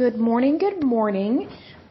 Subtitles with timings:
[0.00, 1.50] Good morning, good morning.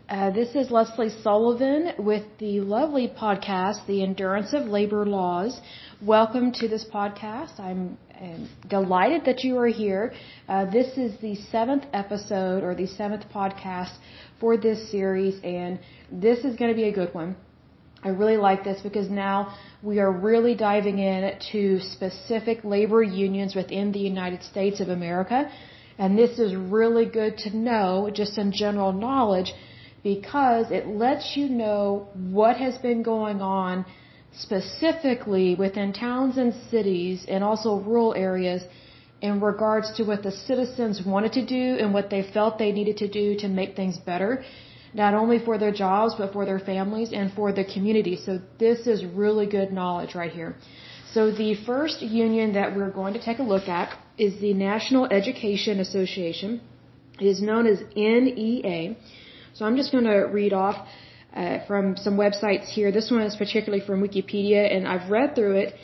[0.09, 5.62] Uh, this is Lesley Sullivan with the lovely podcast, The Endurance of Labor Laws.
[6.01, 7.59] Welcome to this podcast.
[7.59, 10.15] I'm, I'm delighted that you are here.
[10.47, 13.94] Uh, this is the seventh episode or the seventh podcast
[14.39, 15.78] for this series, and
[16.12, 17.35] this is going to be a good one.
[18.03, 23.53] I really like this because now we are really diving in to specific labor unions
[23.53, 25.52] within the United States of America.
[26.00, 29.53] And this is really good to know just in general knowledge
[30.02, 32.07] because it lets you know
[32.40, 33.85] what has been going on
[34.31, 38.62] specifically within towns and cities and also rural areas
[39.21, 42.95] in regards to what the citizens wanted to do and what they felt they needed
[42.98, 44.43] to do to make things better,
[44.93, 48.16] not only for their jobs, but for their families and for the community.
[48.26, 50.55] So this is really good knowledge right here.
[51.13, 55.05] So the first union that we're going to take a look at is the National
[55.05, 56.61] Education Association.
[57.19, 58.95] It is known as NEA.
[59.53, 60.87] So I'm just going to read off
[61.34, 62.91] uh, from some websites here.
[62.91, 65.76] This one is particularly from Wikipedia, and I've read through it,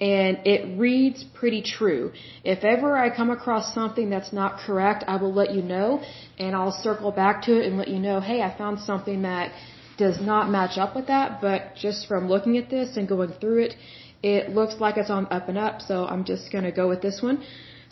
[0.00, 2.12] and it reads pretty true.
[2.44, 6.02] If ever I come across something that's not correct, I will let you know,
[6.38, 9.52] and I'll circle back to it and let you know, hey, I found something that
[9.98, 13.64] does not match up with that, but just from looking at this and going through
[13.64, 13.74] it,
[14.22, 17.02] it looks like it's on up and up, so I'm just going to go with
[17.02, 17.42] this one.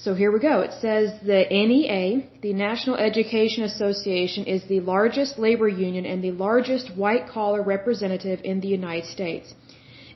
[0.00, 0.60] So here we go.
[0.60, 6.30] It says the NEA, the National Education Association, is the largest labor union and the
[6.30, 9.54] largest white collar representative in the United States.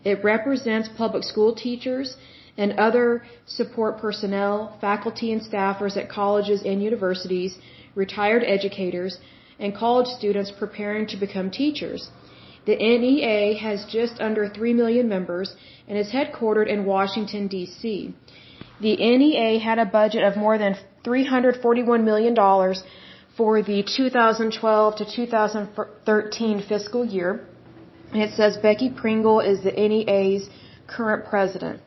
[0.04, 2.16] It represents public school teachers
[2.56, 7.58] and other support personnel, faculty and staffers at colleges and universities,
[7.96, 9.18] retired educators,
[9.58, 12.08] and college students preparing to become teachers.
[12.66, 15.56] The NEA has just under 3 million members
[15.88, 18.14] and is headquartered in Washington, D.C.
[18.82, 22.34] The NEA had a budget of more than $341 million
[23.36, 27.46] for the 2012 to 2013 fiscal year.
[28.12, 30.50] And it says Becky Pringle is the NEA's
[30.88, 31.80] current president.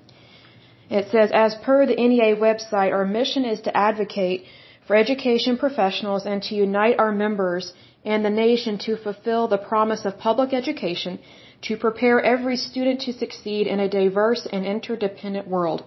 [0.90, 4.46] It says, as per the NEA website, our mission is to advocate
[4.88, 7.74] for education professionals and to unite our members
[8.06, 11.20] and the nation to fulfill the promise of public education
[11.64, 15.84] to prepare every student to succeed in a diverse and interdependent world.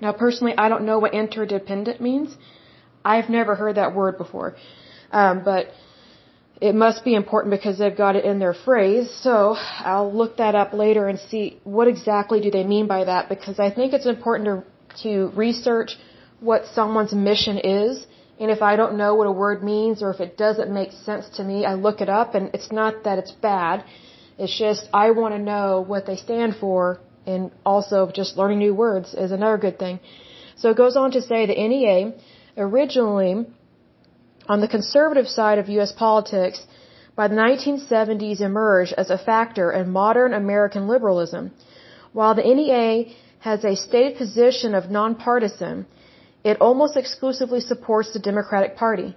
[0.00, 2.36] Now, personally, I don't know what interdependent means.
[3.04, 4.56] I've never heard that word before.
[5.12, 5.68] Um, but
[6.60, 9.10] it must be important because they've got it in their phrase.
[9.10, 13.28] So I'll look that up later and see what exactly do they mean by that
[13.28, 14.56] because I think it's important to,
[15.02, 15.96] to research
[16.40, 18.06] what someone's mission is.
[18.40, 21.28] And if I don't know what a word means or if it doesn't make sense
[21.36, 23.84] to me, I look it up and it's not that it's bad.
[24.38, 28.74] It's just I want to know what they stand for and also just learning new
[28.74, 30.00] words is another good thing.
[30.56, 32.12] So it goes on to say the NEA
[32.56, 33.46] originally
[34.48, 35.92] on the conservative side of U.S.
[35.92, 36.64] politics
[37.16, 41.50] by the 1970s emerged as a factor in modern American liberalism.
[42.12, 45.86] While the NEA has a stated position of nonpartisan,
[46.44, 49.16] it almost exclusively supports the Democratic Party.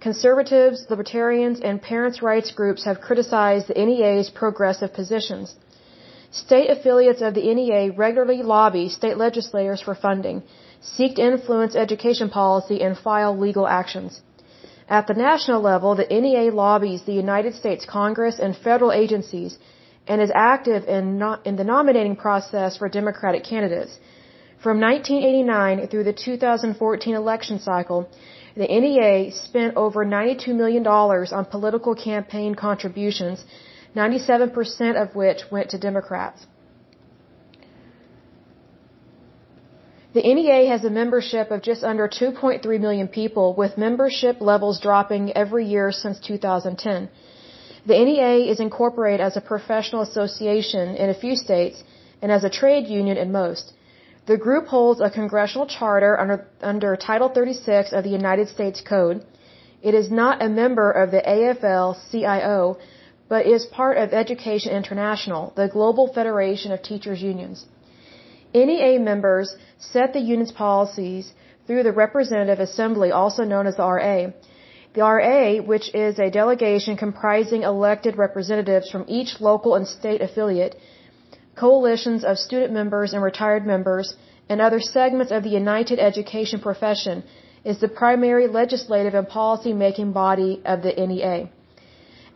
[0.00, 5.54] Conservatives, libertarians, and parents' rights groups have criticized the NEA's progressive positions.
[6.34, 10.42] State affiliates of the NEA regularly lobby state legislators for funding,
[10.80, 14.20] seek to influence education policy, and file legal actions.
[14.88, 19.58] At the national level, the NEA lobbies the United States Congress and federal agencies
[20.08, 21.06] and is active in,
[21.44, 23.96] in the nominating process for Democratic candidates.
[24.58, 28.08] From 1989 through the 2014 election cycle,
[28.56, 33.44] the NEA spent over $92 million on political campaign contributions
[33.94, 36.46] 97% of which went to Democrats.
[40.14, 45.32] The NEA has a membership of just under 2.3 million people, with membership levels dropping
[45.32, 47.08] every year since 2010.
[47.86, 51.82] The NEA is incorporated as a professional association in a few states
[52.22, 53.72] and as a trade union in most.
[54.26, 59.24] The group holds a congressional charter under, under Title 36 of the United States Code.
[59.82, 62.78] It is not a member of the AFL-CIO,
[63.34, 67.66] but is part of Education International, the global federation of teachers' unions.
[68.54, 69.48] NEA members
[69.92, 71.24] set the union's policies
[71.66, 74.20] through the Representative Assembly, also known as the RA.
[74.96, 80.76] The RA, which is a delegation comprising elected representatives from each local and state affiliate,
[81.64, 84.14] coalitions of student members and retired members,
[84.48, 87.24] and other segments of the united education profession,
[87.64, 91.38] is the primary legislative and policy making body of the NEA.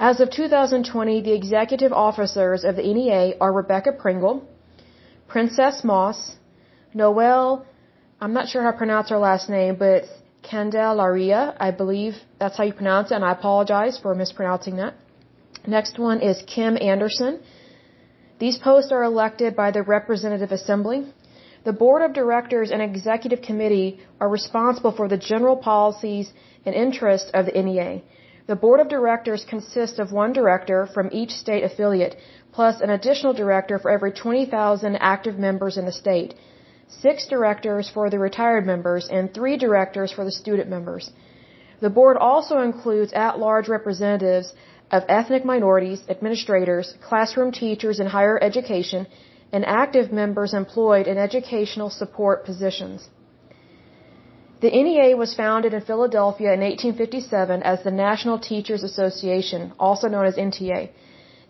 [0.01, 4.47] As of 2020, the executive officers of the NEA are Rebecca Pringle,
[5.27, 6.37] Princess Moss,
[6.95, 7.67] Noel,
[8.21, 10.05] I'm not sure how to pronounce her last name, but
[10.43, 11.57] Candelaria.
[11.61, 14.95] I believe that's how you pronounce it, and I apologize for mispronouncing that.
[15.67, 17.41] Next one is Kim Anderson.
[18.39, 21.13] These posts are elected by the Representative Assembly.
[21.65, 26.33] The Board of Directors and Executive Committee are responsible for the general policies
[26.65, 28.01] and interests of the NEA.
[28.49, 32.17] The Board of Directors consists of one director from each state affiliate,
[32.51, 36.33] plus an additional director for every 20,000 active members in the state,
[36.87, 41.11] six directors for the retired members, and three directors for the student members.
[41.81, 44.55] The board also includes at-large representatives
[44.91, 49.07] of ethnic minorities, administrators, classroom teachers in higher education,
[49.53, 53.11] and active members employed in educational support positions.
[54.61, 60.27] The NEA was founded in Philadelphia in 1857 as the National Teachers Association, also known
[60.27, 60.91] as NTA.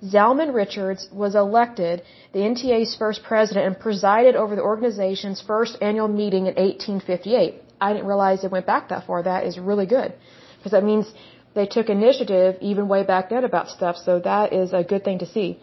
[0.04, 2.02] Zalman Richards was elected
[2.34, 7.54] the NTA's first president and presided over the organization's first annual meeting in 1858.
[7.80, 9.22] I didn't realize it went back that far.
[9.22, 10.12] That is really good.
[10.58, 11.10] Because that means
[11.54, 15.20] they took initiative even way back then about stuff, so that is a good thing
[15.20, 15.58] to see.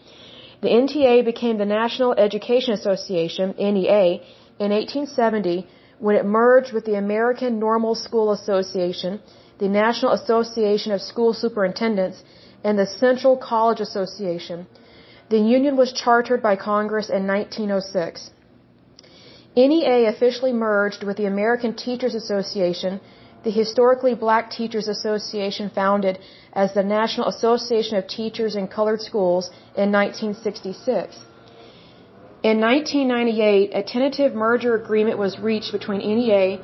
[0.61, 4.21] The NTA became the National Education Association, NEA,
[4.57, 5.67] in 1870
[5.99, 9.19] when it merged with the American Normal School Association,
[9.59, 12.23] the National Association of School Superintendents,
[12.63, 14.67] and the Central College Association.
[15.29, 18.31] The union was chartered by Congress in 1906.
[19.55, 22.99] NEA officially merged with the American Teachers Association,
[23.45, 26.19] the historically black Teachers Association founded
[26.53, 31.15] as the National Association of Teachers in Colored Schools in 1966.
[32.51, 36.59] In 1998, a tentative merger agreement was reached between NEA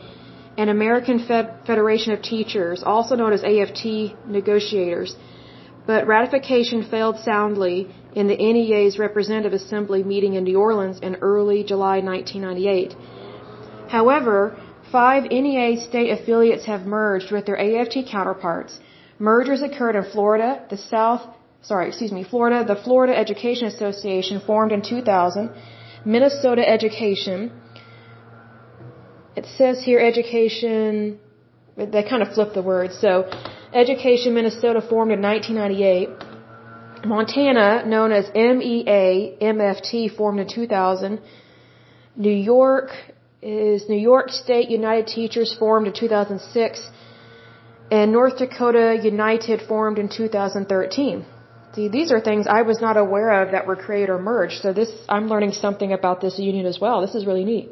[0.55, 1.17] and American
[1.69, 3.85] Federation of Teachers, also known as AFT
[4.27, 5.15] negotiators,
[5.87, 7.77] but ratification failed soundly
[8.13, 12.95] in the NEA's Representative Assembly meeting in New Orleans in early July 1998.
[13.89, 14.39] However,
[14.91, 18.79] five NEA state affiliates have merged with their AFT counterparts.
[19.17, 21.23] Mergers occurred in Florida, the South
[21.61, 25.49] sorry, excuse me, Florida, the Florida Education Association formed in 2000,
[26.05, 27.51] Minnesota Education.
[29.35, 31.19] It says here education,
[31.77, 32.99] they kind of flip the words.
[32.99, 33.29] So,
[33.73, 36.09] Education Minnesota formed in 1998.
[37.05, 41.19] Montana, known as MEA MFT, formed in 2000.
[42.17, 42.89] New York
[43.41, 46.89] is New York State United Teachers formed in 2006.
[47.89, 51.25] And North Dakota United formed in 2013.
[51.75, 54.61] See, these are things I was not aware of that were created or merged.
[54.61, 56.99] So this, I'm learning something about this union as well.
[57.01, 57.69] This is really neat.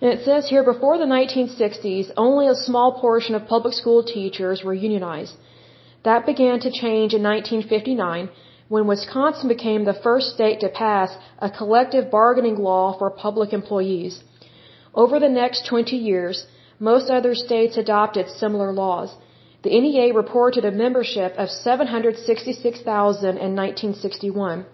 [0.00, 4.62] And it says here, before the 1960s, only a small portion of public school teachers
[4.62, 5.34] were unionized.
[6.04, 8.30] That began to change in 1959
[8.68, 14.22] when Wisconsin became the first state to pass a collective bargaining law for public employees.
[14.94, 16.46] Over the next 20 years,
[16.78, 19.16] most other states adopted similar laws.
[19.62, 24.66] The NEA reported a membership of 766,000 in 1961.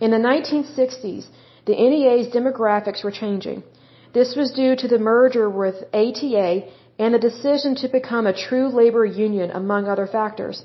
[0.00, 1.26] In the 1960s,
[1.66, 3.64] the NEA's demographics were changing.
[4.12, 6.64] This was due to the merger with ATA
[6.98, 10.64] and the decision to become a true labor union, among other factors.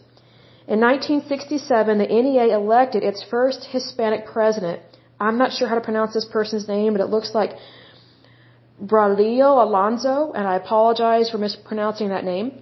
[0.67, 4.79] In 1967, the NEA elected its first Hispanic president.
[5.19, 7.53] I'm not sure how to pronounce this person's name, but it looks like
[8.79, 12.61] Braulio Alonso, and I apologize for mispronouncing that name.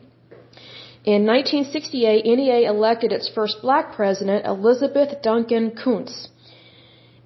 [1.08, 6.28] In 1968, NEA elected its first black president, Elizabeth Duncan Koontz.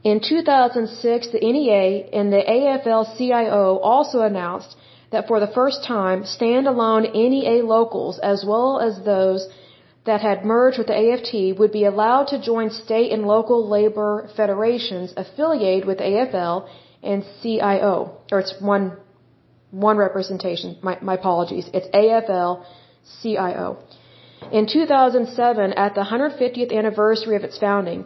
[0.04, 4.76] In 2006, the NEA and the AFL-CIO also announced
[5.12, 9.48] that for the first time, standalone NEA locals, as well as those
[10.06, 14.30] that had merged with the AFT, would be allowed to join state and local labor
[14.38, 16.68] federations affiliated with AFL
[17.02, 18.16] and CIO.
[18.32, 18.98] Or it's one,
[19.72, 20.78] one representation.
[20.84, 21.68] My, my apologies.
[21.74, 22.64] It's AFL
[23.22, 23.78] CIO.
[24.52, 28.06] In 2007, at the 150th anniversary of its founding,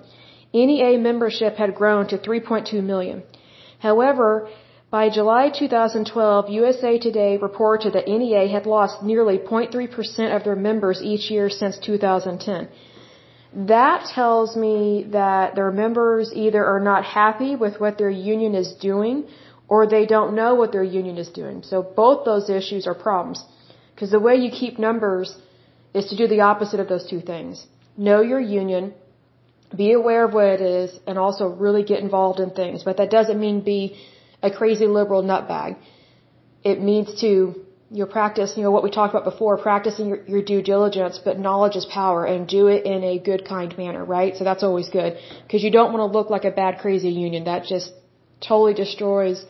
[0.54, 3.24] NEA membership had grown to 3.2 million.
[3.80, 4.48] However,
[4.92, 11.02] by July 2012, USA Today reported that NEA had lost nearly 0.3% of their members
[11.02, 12.70] each year since 2010.
[13.68, 18.74] That tells me that their members either are not happy with what their union is
[18.74, 19.26] doing
[19.68, 21.64] or they don't know what their union is doing.
[21.64, 23.44] So both those issues are problems.
[23.96, 25.36] Because the way you keep numbers
[25.94, 27.66] is to do the opposite of those two things.
[27.98, 28.94] Know your union,
[29.76, 32.84] be aware of what it is, and also really get involved in things.
[32.84, 33.98] But that doesn't mean be
[34.44, 35.78] a crazy liberal nutbag.
[36.64, 37.32] It means to
[37.92, 41.40] you practice, you know, what we talked about before, practicing your, your due diligence, but
[41.40, 44.36] knowledge is power, and do it in a good, kind manner, right?
[44.36, 45.18] So that's always good.
[45.44, 47.46] Because you don't want to look like a bad, crazy union.
[47.46, 47.92] That just
[48.42, 49.46] totally destroys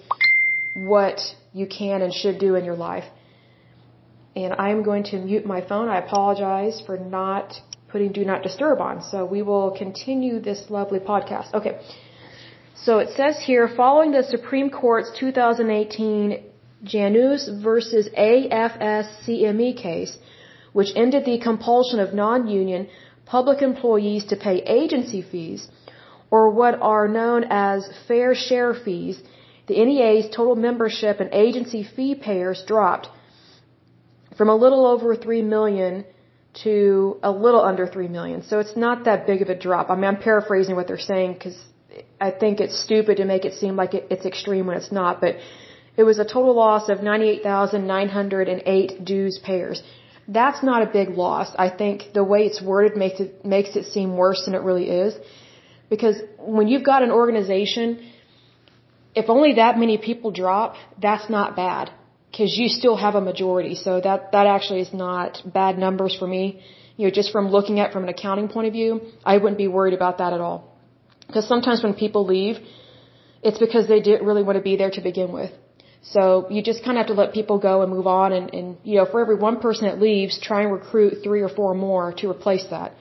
[0.74, 1.20] what
[1.54, 3.06] you can and should do in your life.
[4.36, 5.88] And I'm going to mute my phone.
[5.88, 7.54] I apologize for not
[7.90, 9.02] putting do not disturb on.
[9.02, 11.54] So we will continue this lovely podcast.
[11.54, 11.80] Okay.
[12.76, 16.44] So it says here, following the Supreme Court's 2018
[16.84, 20.18] Janus versus AFSCME case,
[20.74, 22.88] which ended the compulsion of non-union
[23.26, 25.68] public employees to pay agency fees,
[26.30, 29.24] or what are known as fair share fees,
[29.68, 33.08] the NEA's total membership and agency fee payers dropped
[34.38, 36.06] from a little over 3 million
[36.64, 38.42] to a little under 3 million.
[38.44, 39.90] So it's not that big of a drop.
[39.90, 41.58] I mean, I'm paraphrasing what they're saying because
[42.20, 45.22] I think it's stupid to make it seem like it, it's extreme when it's not,
[45.22, 45.36] but
[45.98, 49.82] it was a total loss of 98,908 dues payers.
[50.28, 51.52] That's not a big loss.
[51.58, 54.90] I think the way it's worded makes it, makes it seem worse than it really
[54.90, 55.16] is.
[55.90, 58.00] Because when you've got an organization,
[59.14, 61.92] if only that many people drop, that's not bad
[62.36, 63.76] because you still have a majority.
[63.76, 66.60] So that that actually is not bad numbers for me.
[66.98, 68.90] You know, just from looking at from an accounting point of view,
[69.34, 70.60] I wouldn't be worried about that at all.
[71.28, 72.58] Because sometimes when people leave,
[73.42, 75.52] it's because they didn't really want to be there to begin with.
[76.14, 78.34] So you just kind of have to let people go and move on.
[78.38, 81.50] And, and you know, for every one person that leaves, try and recruit three or
[81.50, 82.92] four more to replace that.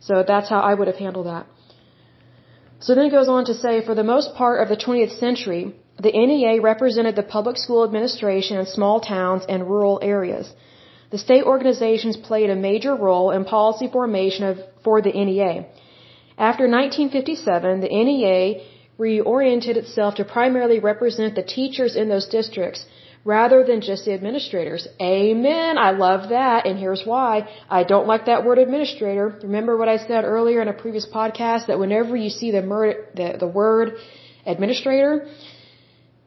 [0.00, 1.46] So that's how I would have handled that.
[2.80, 5.74] So then it goes on to say, for the most part of the 20th century,
[6.06, 10.52] the NEA represented the public school administration in small towns and rural areas.
[11.10, 15.66] The state organizations played a major role in policy formation of, for the NEA.
[16.38, 18.62] After 1957, the NEA
[18.98, 22.86] reoriented itself to primarily represent the teachers in those districts
[23.24, 24.86] rather than just the administrators.
[25.00, 25.76] Amen.
[25.76, 26.66] I love that.
[26.66, 27.48] And here's why.
[27.68, 29.38] I don't like that word administrator.
[29.42, 32.62] Remember what I said earlier in a previous podcast that whenever you see the,
[33.14, 33.96] the, the word
[34.46, 35.28] administrator,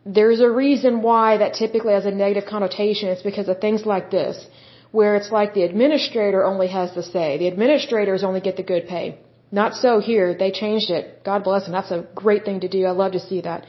[0.05, 3.09] there's a reason why that typically has a negative connotation.
[3.09, 4.45] It's because of things like this,
[4.91, 7.37] where it's like the administrator only has the say.
[7.37, 9.17] The administrators only get the good pay.
[9.51, 10.33] Not so here.
[10.33, 11.23] They changed it.
[11.23, 11.73] God bless them.
[11.73, 12.85] That's a great thing to do.
[12.85, 13.65] I love to see that.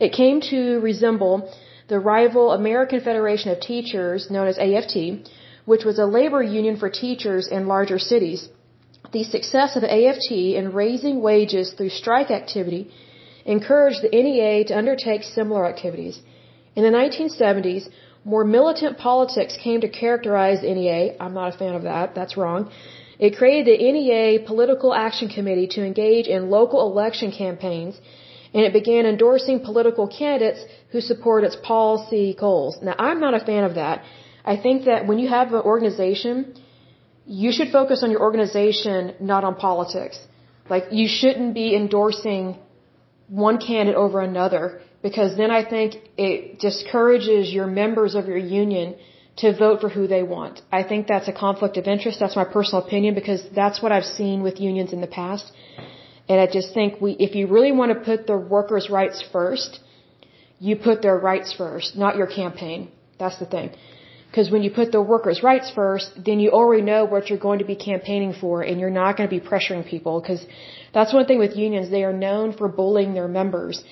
[0.00, 1.52] It came to resemble
[1.88, 4.96] the rival American Federation of Teachers, known as AFT,
[5.64, 8.48] which was a labor union for teachers in larger cities.
[9.12, 12.90] The success of AFT in raising wages through strike activity
[13.56, 16.16] encouraged the NEA to undertake similar activities.
[16.76, 17.84] In the 1970s,
[18.32, 21.16] more militant politics came to characterize the NEA.
[21.22, 22.14] I'm not a fan of that.
[22.18, 22.70] That's wrong.
[23.26, 27.94] It created the NEA Political Action Committee to engage in local election campaigns,
[28.54, 30.60] and it began endorsing political candidates
[30.92, 32.78] who support its policy goals.
[32.82, 34.04] Now, I'm not a fan of that.
[34.52, 36.36] I think that when you have an organization,
[37.26, 40.16] you should focus on your organization, not on politics.
[40.74, 42.42] Like, you shouldn't be endorsing
[43.28, 48.96] one candidate over another because then I think it discourages your members of your union
[49.36, 50.60] to vote for who they want.
[50.72, 52.18] I think that's a conflict of interest.
[52.18, 55.52] That's my personal opinion because that's what I've seen with unions in the past.
[56.28, 59.80] And I just think we, if you really want to put the workers' rights first,
[60.58, 62.90] you put their rights first, not your campaign.
[63.18, 63.70] That's the thing.
[64.30, 67.60] Because when you put the workers' rights first, then you already know what you're going
[67.60, 70.44] to be campaigning for and you're not going to be pressuring people because
[70.92, 71.90] that's one thing with unions.
[71.90, 73.82] They are known for bullying their members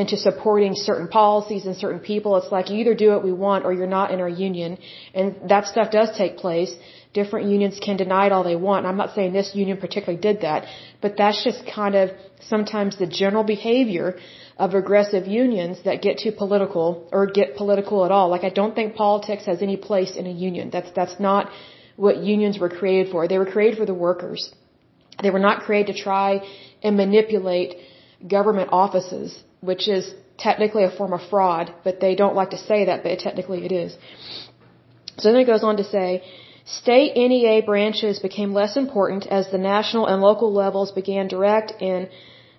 [0.00, 2.36] into supporting certain policies and certain people.
[2.36, 4.76] It's like you either do what we want or you're not in our union.
[5.14, 6.74] And that stuff does take place.
[7.20, 8.86] Different unions can deny it all they want.
[8.86, 10.66] I'm not saying this union particularly did that,
[11.00, 12.10] but that's just kind of
[12.40, 14.16] sometimes the general behavior
[14.56, 18.28] of aggressive unions that get too political or get political at all.
[18.34, 20.70] Like I don't think politics has any place in a union.
[20.70, 21.50] That's that's not
[21.94, 23.28] what unions were created for.
[23.28, 24.52] They were created for the workers.
[25.22, 26.40] They were not created to try
[26.82, 27.76] and manipulate
[28.26, 32.84] government offices, which is technically a form of fraud, but they don't like to say
[32.86, 33.96] that, but technically it is.
[35.18, 36.08] So then it goes on to say,
[36.64, 42.08] state NEA branches became less important as the national and local levels began direct and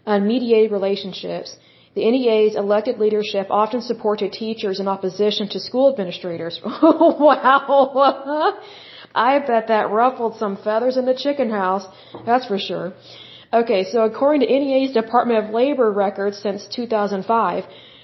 [0.08, 1.58] unmediated relationships.
[1.96, 6.60] The NEA's elected leadership often supported teachers in opposition to school administrators.
[6.66, 8.60] wow!
[9.16, 11.86] I bet that ruffled some feathers in the chicken house.
[12.26, 12.94] That's for sure.
[13.54, 17.64] Okay, so according to NEA's Department of Labor records since 2005,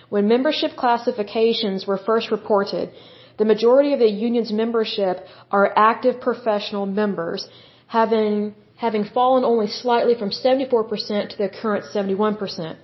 [0.10, 2.91] when membership classifications were first reported,
[3.38, 7.48] the majority of the union's membership are active professional members,
[7.88, 8.53] having
[8.86, 12.75] having fallen only slightly from 74% to the current 71%.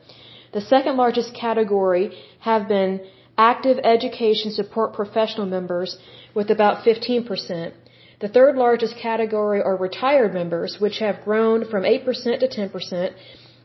[0.54, 2.06] The second largest category
[2.40, 2.92] have been
[3.38, 5.98] active education support professional members
[6.36, 7.72] with about 15%.
[8.20, 13.14] The third largest category are retired members, which have grown from 8% to 10%,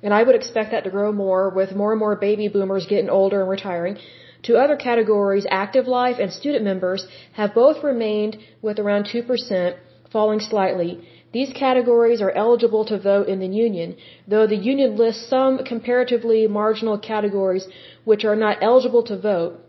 [0.02, 3.08] and I would expect that to grow more with more and more baby boomers getting
[3.08, 3.96] older and retiring.
[4.42, 9.74] Two other categories, active life and student members, have both remained with around 2%,
[10.10, 11.00] falling slightly.
[11.32, 13.96] These categories are eligible to vote in the Union,
[14.28, 17.66] though the Union lists some comparatively marginal categories
[18.04, 19.60] which are not eligible to vote,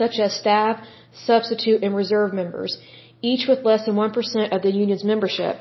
[0.00, 0.80] such as staff,
[1.12, 2.78] substitute, and reserve members,
[3.22, 5.56] each with less than 1% of the Union's membership.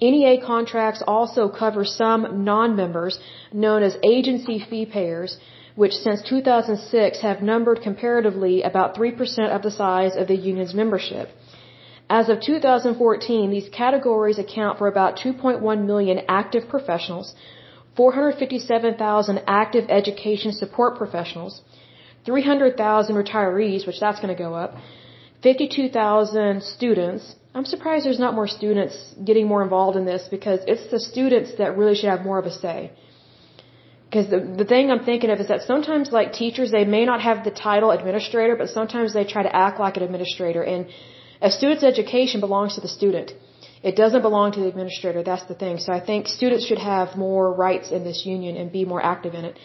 [0.00, 3.18] NEA contracts also cover some non-members
[3.52, 5.38] known as agency fee payers,
[5.74, 11.28] which since 2006 have numbered comparatively about 3% of the size of the union's membership.
[12.10, 17.34] As of 2014, these categories account for about 2.1 million active professionals,
[17.96, 21.60] 457,000 active education support professionals,
[22.24, 24.74] 300,000 retirees, which that's going to go up,
[25.42, 27.34] 52,000 students.
[27.54, 31.52] I'm surprised there's not more students getting more involved in this because it's the students
[31.58, 32.92] that really should have more of a say.
[34.06, 37.20] Because the, the thing I'm thinking of is that sometimes, like teachers, they may not
[37.20, 40.62] have the title administrator, but sometimes they try to act like an administrator.
[40.62, 40.86] And
[41.42, 43.34] a student's education belongs to the student.
[43.82, 45.22] It doesn't belong to the administrator.
[45.22, 45.78] That's the thing.
[45.78, 49.34] So I think students should have more rights in this union and be more active
[49.34, 49.58] in it.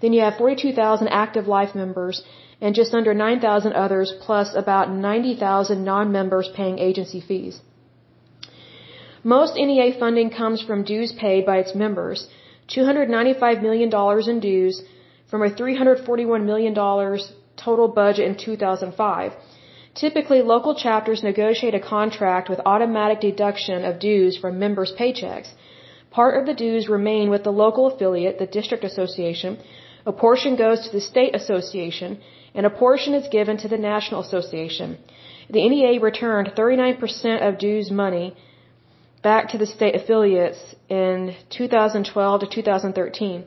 [0.00, 2.22] Then you have 42,000 active life members
[2.60, 7.60] and just under 9,000 others, plus about 90,000 non-members paying agency fees.
[9.22, 12.28] Most NEA funding comes from dues paid by its members,
[12.68, 13.90] $295 million
[14.30, 14.82] in dues
[15.30, 16.74] from a $341 million
[17.56, 19.32] total budget in 2005.
[19.94, 25.48] Typically, local chapters negotiate a contract with automatic deduction of dues from members' paychecks.
[26.10, 29.58] Part of the dues remain with the local affiliate, the district association.
[30.06, 32.20] A portion goes to the state association,
[32.54, 34.98] and a portion is given to the National Association.
[35.50, 38.36] The NEA returned 39% of dues money
[39.22, 43.44] back to the state affiliates in 2012 to 2013.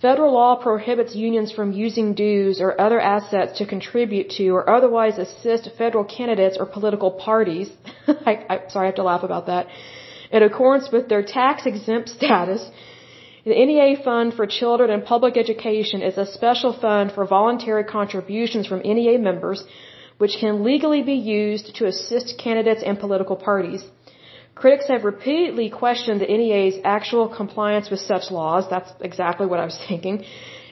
[0.00, 5.16] Federal law prohibits unions from using dues or other assets to contribute to or otherwise
[5.16, 7.70] assist federal candidates or political parties.
[8.08, 9.68] I, sorry, I have to laugh about that.
[10.32, 12.68] In accordance with their tax exempt status
[13.44, 18.68] the NEA Fund for Children and Public Education is a special fund for voluntary contributions
[18.68, 19.64] from NEA members,
[20.18, 23.82] which can legally be used to assist candidates and political parties.
[24.54, 28.70] Critics have repeatedly questioned the NEA's actual compliance with such laws.
[28.70, 30.24] That's exactly what I was thinking.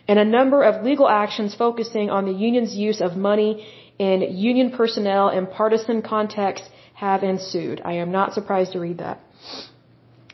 [0.07, 3.67] And a number of legal actions focusing on the union's use of money
[3.99, 7.83] in union personnel and partisan contexts have ensued.
[7.85, 9.21] I am not surprised to read that.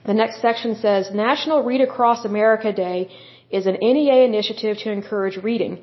[0.06, 3.10] The next section says National Read Across America Day
[3.50, 5.78] is an NEA initiative to encourage reading.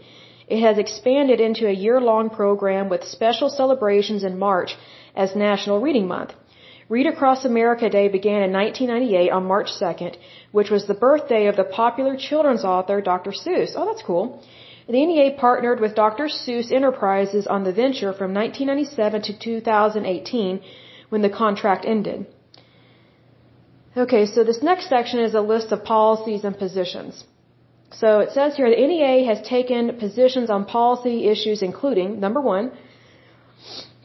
[0.48, 4.78] It has expanded into a year-long program with special celebrations in March
[5.14, 6.32] as National Reading Month.
[6.88, 10.16] Read Across America Day began in 1998 on March 2nd,
[10.54, 13.32] which was the birthday of the popular children's author Dr.
[13.32, 13.74] Seuss.
[13.76, 14.42] Oh, that's cool.
[14.88, 16.28] The NEA partnered with Dr.
[16.28, 20.62] Seuss Enterprises on the venture from 1997 to 2018
[21.10, 22.26] when the contract ended.
[23.96, 27.26] Okay, so this next section is a list of policies and positions.
[27.92, 32.72] So it says here the NEA has taken positions on policy issues including, number one,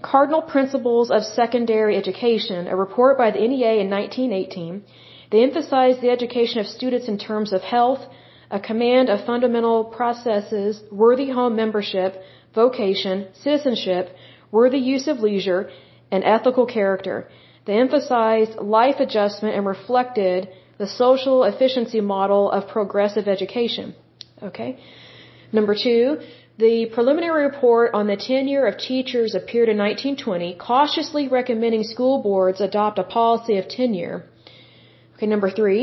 [0.03, 4.85] Cardinal Principles of Secondary Education, a report by the NEA in 1918.
[5.31, 8.01] They emphasized the education of students in terms of health,
[8.51, 12.23] a command of fundamental processes, worthy home membership,
[12.55, 14.15] vocation, citizenship,
[14.51, 15.71] worthy use of leisure,
[16.13, 17.27] and ethical character.
[17.69, 23.95] They emphasized life adjustment and reflected the social efficiency model of progressive education.
[24.43, 24.71] Okay.
[25.53, 26.21] Number two,
[26.65, 32.63] the preliminary report on the tenure of teachers appeared in 1920, cautiously recommending school boards
[32.63, 34.25] adopt a policy of tenure.
[35.17, 35.83] Okay, number three,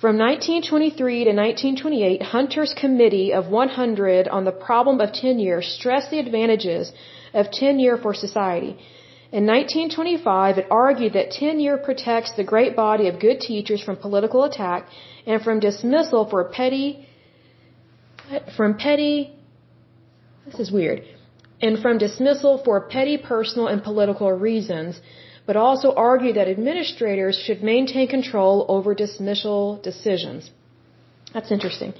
[0.00, 6.20] from 1923 to 1928, Hunter's Committee of 100 on the problem of tenure stressed the
[6.20, 6.92] advantages
[7.34, 8.78] of tenure for society.
[9.30, 14.44] In 1925, it argued that tenure protects the great body of good teachers from political
[14.44, 14.88] attack
[15.26, 17.06] and from dismissal for petty,
[18.56, 19.36] from petty,
[20.46, 21.02] this is weird,
[21.60, 24.98] and from dismissal for petty personal and political reasons,
[25.44, 30.50] but also argued that administrators should maintain control over dismissal decisions.
[31.34, 31.92] That's interesting.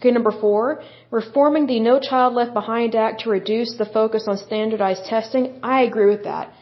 [0.00, 0.82] Okay, number four,
[1.12, 5.60] reforming the No Child Left Behind Act to reduce the focus on standardized testing.
[5.62, 6.52] I agree with that.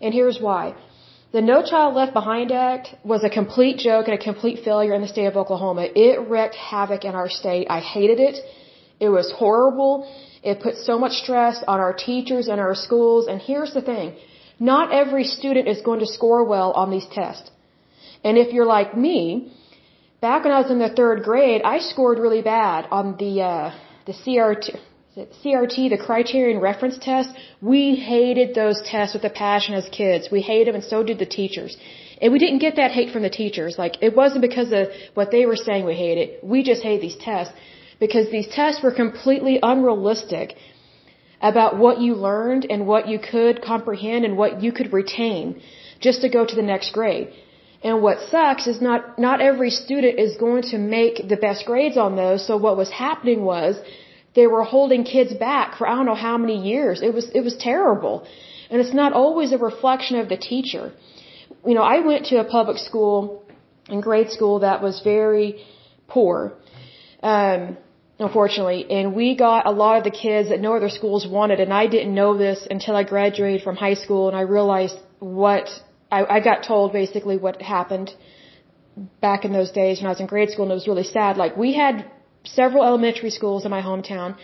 [0.00, 0.74] And here's why.
[1.32, 5.02] The No Child Left Behind Act was a complete joke and a complete failure in
[5.02, 5.86] the state of Oklahoma.
[5.94, 7.66] It wreaked havoc in our state.
[7.70, 8.36] I hated it.
[8.98, 9.92] It was horrible.
[10.42, 13.28] It put so much stress on our teachers and our schools.
[13.28, 14.16] And here's the thing.
[14.58, 17.50] Not every student is going to score well on these tests.
[18.24, 19.52] And if you're like me,
[20.20, 23.70] back when I was in the third grade, I scored really bad on the, uh,
[24.06, 24.78] the CRT,
[25.16, 30.30] CRT, the criterion reference test, we hated those tests with a passion as kids.
[30.30, 31.76] We hated them and so did the teachers.
[32.22, 33.76] And we didn't get that hate from the teachers.
[33.76, 36.38] Like, it wasn't because of what they were saying we hated.
[36.44, 37.52] We just hated these tests
[37.98, 40.54] because these tests were completely unrealistic
[41.42, 45.60] about what you learned and what you could comprehend and what you could retain
[45.98, 47.32] just to go to the next grade.
[47.82, 51.96] And what sucks is not, not every student is going to make the best grades
[51.96, 52.46] on those.
[52.46, 53.80] So what was happening was
[54.34, 57.02] they were holding kids back for I don't know how many years.
[57.02, 58.26] It was, it was terrible.
[58.70, 60.92] And it's not always a reflection of the teacher.
[61.66, 63.44] You know, I went to a public school
[63.88, 65.64] in grade school that was very
[66.06, 66.52] poor.
[67.22, 67.76] Um,
[68.18, 71.72] unfortunately, and we got a lot of the kids that no other schools wanted, and
[71.72, 75.68] I didn't know this until I graduated from high school, and I realized what
[76.10, 78.10] I, I got told basically what happened
[79.20, 81.36] back in those days when I was in grade school, and it was really sad.
[81.36, 82.10] Like we had
[82.44, 84.36] several elementary schools in my hometown.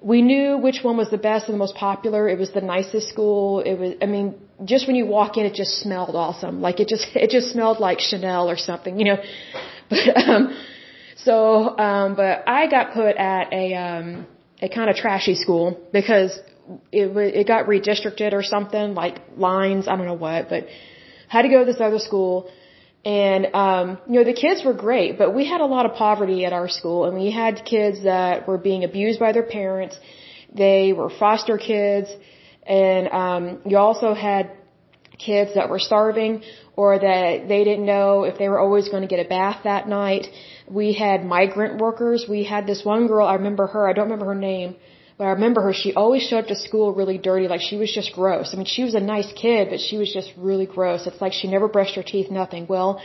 [0.00, 2.28] We knew which one was the best and the most popular.
[2.28, 3.60] It was the nicest school.
[3.60, 6.60] It was, I mean, just when you walk in, it just smelled awesome.
[6.60, 9.18] Like it just, it just smelled like Chanel or something, you know.
[9.90, 10.54] But, um,
[11.16, 14.26] so, um, but I got put at a, um,
[14.60, 16.38] a kind of trashy school because
[16.92, 20.66] it, it got redistricted or something, like lines, I don't know what, but
[21.28, 22.50] had to go to this other school
[23.08, 26.44] and, um, you know, the kids were great, but we had a lot of poverty
[26.44, 29.96] at our school and we had kids that were being abused by their parents.
[30.54, 32.08] They were foster kids
[32.66, 34.50] and, um, you also had
[35.16, 36.42] kids that were starving
[36.76, 39.88] or that they didn't know if they were always going to get a bath that
[39.88, 40.26] night.
[40.80, 42.26] We had migrant workers.
[42.28, 44.76] We had this one girl, I remember her, I don't remember her name,
[45.18, 47.92] but I remember her, she always showed up to school really dirty, like she was
[47.92, 48.54] just gross.
[48.54, 51.06] I mean, she was a nice kid, but she was just really gross.
[51.08, 52.66] It's like she never brushed her teeth, nothing.
[52.68, 53.02] Well,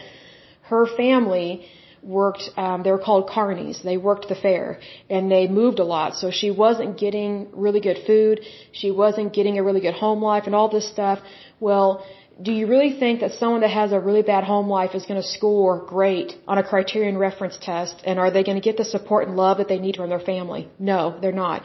[0.63, 1.65] her family
[2.04, 3.82] worked, um, they were called carnies.
[3.82, 6.15] They worked the fair and they moved a lot.
[6.15, 8.41] So she wasn't getting really good food.
[8.71, 11.19] She wasn't getting a really good home life and all this stuff.
[11.60, 12.06] Well,
[12.41, 15.21] do you really think that someone that has a really bad home life is going
[15.21, 17.95] to score great on a criterion reference test?
[18.06, 20.19] And are they going to get the support and love that they need from their
[20.19, 20.67] family?
[20.80, 21.63] No, they're not.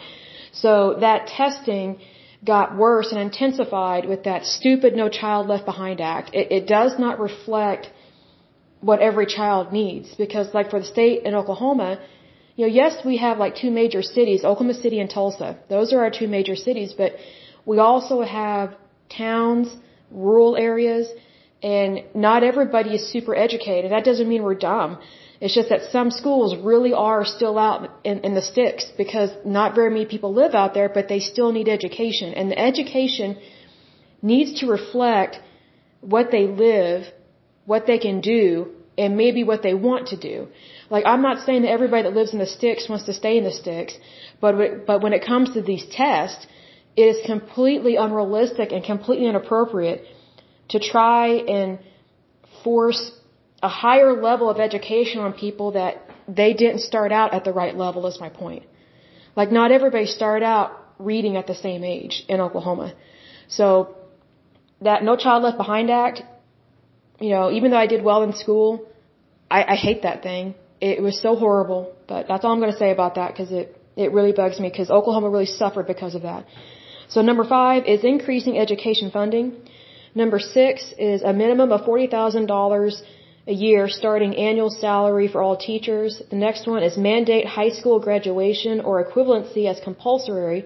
[0.52, 1.98] So that testing
[2.44, 6.30] got worse and intensified with that stupid No Child Left Behind Act.
[6.34, 7.90] It, it does not reflect
[8.80, 12.00] what every child needs because like for the state in Oklahoma,
[12.54, 15.58] you know, yes, we have like two major cities, Oklahoma City and Tulsa.
[15.68, 17.16] Those are our two major cities, but
[17.64, 18.74] we also have
[19.08, 19.74] towns,
[20.10, 21.08] rural areas,
[21.62, 23.90] and not everybody is super educated.
[23.90, 24.98] That doesn't mean we're dumb.
[25.40, 29.74] It's just that some schools really are still out in, in the sticks because not
[29.74, 32.34] very many people live out there, but they still need education.
[32.34, 33.38] And the education
[34.20, 35.38] needs to reflect
[36.00, 37.06] what they live,
[37.66, 40.48] what they can do, and maybe what they want to do.
[40.90, 43.44] Like I'm not saying that everybody that lives in the sticks wants to stay in
[43.44, 43.94] the sticks,
[44.40, 46.46] but but when it comes to these tests,
[46.96, 50.04] it is completely unrealistic and completely inappropriate
[50.70, 51.26] to try
[51.58, 51.78] and
[52.64, 53.02] force
[53.62, 57.76] a higher level of education on people that they didn't start out at the right
[57.76, 58.64] level is my point.
[59.34, 62.94] Like not everybody started out reading at the same age in Oklahoma.
[63.48, 63.96] So
[64.80, 66.22] that No Child Left Behind Act,
[67.20, 68.86] you know, even though I did well in school,
[69.50, 70.54] I, I hate that thing.
[70.80, 73.76] It was so horrible, but that's all I'm going to say about that because it,
[73.96, 76.46] it really bugs me because Oklahoma really suffered because of that.
[77.08, 79.56] So number five is increasing education funding.
[80.14, 83.02] Number six is a minimum of $40,000
[83.52, 86.22] a year starting annual salary for all teachers.
[86.30, 90.60] The next one is mandate high school graduation or equivalency as compulsory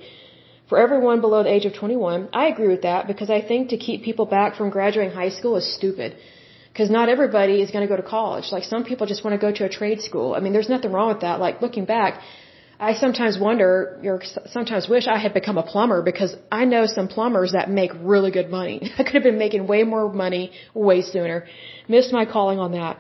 [0.69, 2.29] for everyone below the age of 21.
[2.33, 5.57] I agree with that because I think to keep people back from graduating high school
[5.57, 6.17] is stupid.
[6.73, 8.47] Because not everybody is going to go to college.
[8.51, 10.35] Like some people just want to go to a trade school.
[10.35, 11.39] I mean, there's nothing wrong with that.
[11.39, 12.21] Like looking back,
[12.89, 13.71] I sometimes wonder,
[14.13, 14.21] or
[14.57, 18.33] sometimes wish I had become a plumber because I know some plumbers that make really
[18.39, 18.77] good money.
[18.99, 21.47] I could have been making way more money way sooner.
[21.95, 22.99] Missed my calling on that.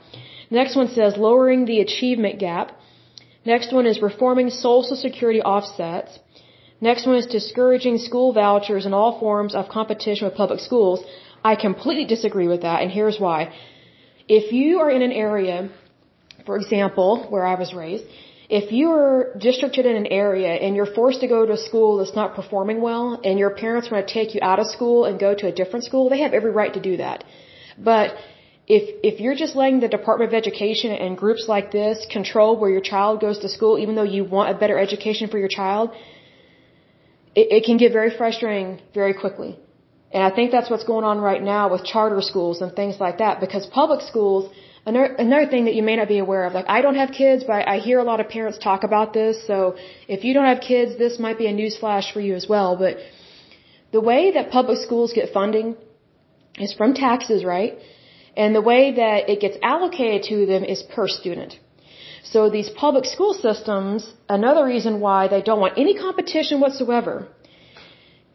[0.58, 2.68] Next one says lowering the achievement gap.
[3.44, 6.16] Next one is reforming social security offsets.
[6.80, 11.04] Next one is discouraging school vouchers and all forms of competition with public schools.
[11.42, 13.52] I completely disagree with that, and here's why.
[14.28, 15.70] If you are in an area,
[16.46, 18.04] for example, where I was raised,
[18.58, 22.14] if you're districted in an area and you're forced to go to a school that's
[22.20, 25.30] not performing well and your parents want to take you out of school and go
[25.42, 27.24] to a different school, they have every right to do that.
[27.90, 28.08] But
[28.76, 32.72] if if you're just letting the Department of Education and groups like this control where
[32.76, 35.86] your child goes to school even though you want a better education for your child,
[37.40, 39.52] it, it can get very frustrating very quickly.
[40.14, 43.16] And I think that's what's going on right now with charter schools and things like
[43.24, 44.44] that because public schools
[44.84, 47.44] Another, another thing that you may not be aware of, like I don't have kids,
[47.44, 49.46] but I hear a lot of parents talk about this.
[49.46, 49.76] So
[50.08, 52.76] if you don't have kids, this might be a news flash for you as well.
[52.76, 52.96] But
[53.92, 55.76] the way that public schools get funding
[56.58, 57.78] is from taxes, right?
[58.36, 61.58] And the way that it gets allocated to them is per student.
[62.24, 67.28] So these public school systems, another reason why they don't want any competition whatsoever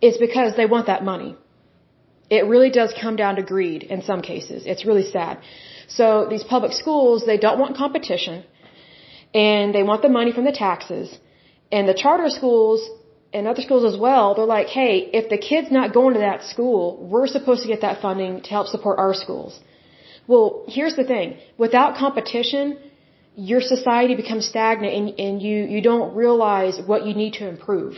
[0.01, 1.35] is because they want that money.
[2.29, 4.65] It really does come down to greed in some cases.
[4.65, 5.39] It's really sad.
[5.87, 8.43] So these public schools, they don't want competition
[9.33, 11.17] and they want the money from the taxes.
[11.71, 12.89] And the charter schools
[13.33, 16.43] and other schools as well, they're like, hey, if the kid's not going to that
[16.43, 19.59] school, we're supposed to get that funding to help support our schools.
[20.27, 21.37] Well, here's the thing.
[21.57, 22.77] Without competition,
[23.35, 27.97] your society becomes stagnant and, and you, you don't realize what you need to improve.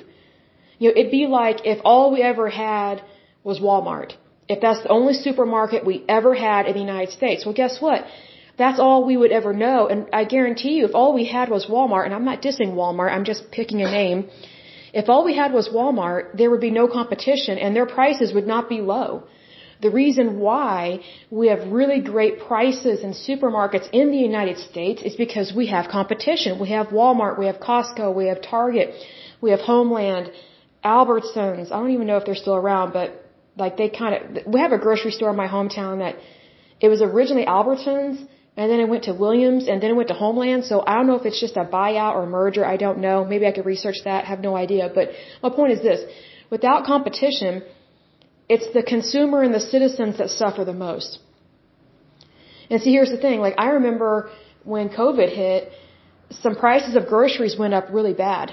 [0.79, 3.01] You know, it'd be like if all we ever had
[3.43, 4.13] was Walmart.
[4.53, 8.05] If that's the only supermarket we ever had in the United States, well, guess what?
[8.57, 9.87] That's all we would ever know.
[9.87, 13.11] And I guarantee you, if all we had was Walmart, and I'm not dissing Walmart,
[13.15, 14.29] I'm just picking a name.
[14.91, 18.47] If all we had was Walmart, there would be no competition and their prices would
[18.47, 19.23] not be low.
[19.81, 25.15] The reason why we have really great prices in supermarkets in the United States is
[25.15, 26.59] because we have competition.
[26.59, 28.93] We have Walmart, we have Costco, we have Target,
[29.39, 30.31] we have Homeland,
[30.83, 31.71] Albertsons.
[31.71, 33.28] I don't even know if they're still around, but
[33.59, 34.21] like they kind of,
[34.53, 36.15] we have a grocery store in my hometown that
[36.79, 38.17] it was originally Albertsons
[38.57, 40.65] and then it went to Williams and then it went to Homeland.
[40.65, 42.65] So I don't know if it's just a buyout or merger.
[42.65, 43.25] I don't know.
[43.25, 44.25] Maybe I could research that.
[44.25, 44.91] Have no idea.
[44.93, 45.09] But
[45.43, 46.01] my point is this.
[46.49, 47.63] Without competition,
[48.49, 51.19] it's the consumer and the citizens that suffer the most.
[52.69, 53.39] And see, here's the thing.
[53.39, 54.29] Like, I remember
[54.63, 55.71] when COVID hit,
[56.31, 58.51] some prices of groceries went up really bad.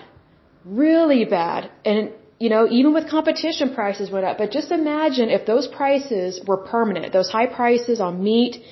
[0.65, 1.71] Really bad.
[1.85, 4.39] And, you know, even with competition, prices went up.
[4.39, 8.63] But just imagine if those prices were permanent, those high prices on meat,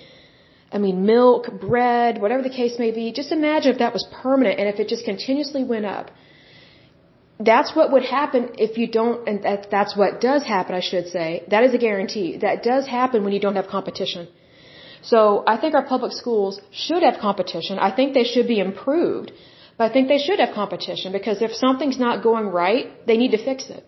[0.73, 3.13] I mean, milk, bread, whatever the case may be.
[3.13, 6.11] Just imagine if that was permanent and if it just continuously went up
[7.41, 11.09] that's what would happen if you don't, and that, that's what does happen, I should
[11.09, 11.45] say.
[11.49, 12.37] That is a guarantee.
[12.39, 14.29] That does happen when you don't have competition.
[15.03, 17.79] So I think our public schools should have competition.
[17.79, 19.33] I think they should be improved.
[19.77, 23.33] But I think they should have competition because if something's not going right, they need
[23.33, 23.85] to fix it.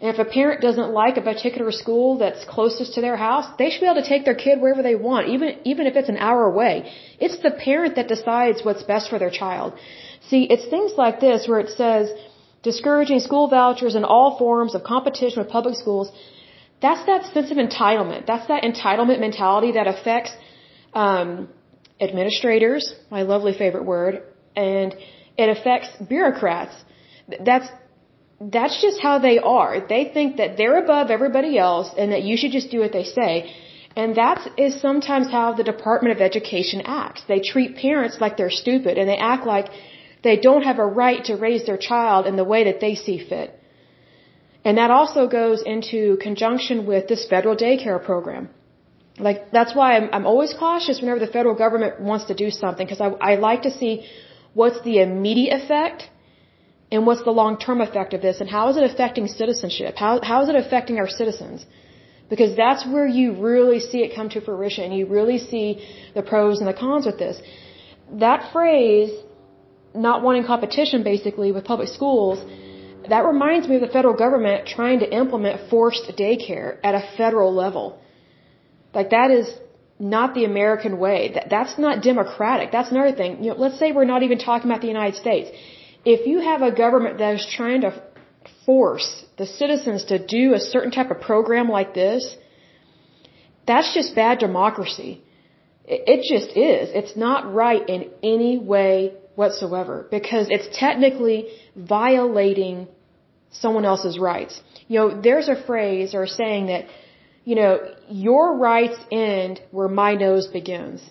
[0.00, 3.68] And if a parent doesn't like a particular school that's closest to their house, they
[3.70, 6.18] should be able to take their kid wherever they want, even, even if it's an
[6.18, 6.74] hour away.
[7.18, 9.72] It's the parent that decides what's best for their child.
[10.28, 12.12] See, it's things like this where it says,
[12.62, 16.12] discouraging school vouchers and all forms of competition with public schools,
[16.80, 18.26] that's that sense of entitlement.
[18.26, 20.32] That's that entitlement mentality that affects
[20.94, 21.48] um,
[22.00, 24.22] administrators, my lovely favorite word,
[24.66, 24.94] and
[25.42, 26.76] it affects bureaucrats.
[27.50, 27.68] That's
[28.56, 29.72] that's just how they are.
[29.94, 33.06] They think that they're above everybody else and that you should just do what they
[33.18, 33.32] say.
[34.00, 37.22] And that is sometimes how the Department of Education acts.
[37.32, 39.66] They treat parents like they're stupid and they act like
[40.28, 43.18] they don't have a right to raise their child in the way that they see
[43.32, 43.48] fit.
[44.64, 48.48] And that also goes into conjunction with this federal daycare program.
[49.18, 52.86] Like, that's why I'm, I'm always cautious whenever the federal government wants to do something,
[52.86, 53.92] because I, I like to see
[54.60, 56.00] what's the immediate effect
[56.92, 59.92] and what's the long-term effect of this and how is it affecting citizenship?
[60.04, 61.58] How, how is it affecting our citizens?
[62.32, 65.66] Because that's where you really see it come to fruition and you really see
[66.16, 67.36] the pros and the cons with this.
[68.24, 69.12] That phrase
[70.06, 72.38] not wanting competition basically with public schools,
[73.12, 77.52] that reminds me of the federal government trying to implement forced daycare at a federal
[77.64, 77.86] level.
[78.98, 79.46] Like that is
[79.98, 81.32] not the American way.
[81.34, 82.70] That, that's not democratic.
[82.72, 83.42] That's another thing.
[83.42, 85.50] You know, let's say we're not even talking about the United States.
[86.04, 88.02] If you have a government that is trying to
[88.64, 92.36] force the citizens to do a certain type of program like this,
[93.66, 95.22] that's just bad democracy.
[95.84, 96.90] It, it just is.
[97.00, 102.88] It's not right in any way whatsoever because it's technically violating
[103.50, 104.60] someone else's rights.
[104.88, 106.86] You know, there's a phrase or saying that,
[107.44, 111.02] you know, your rights end where my nose begins.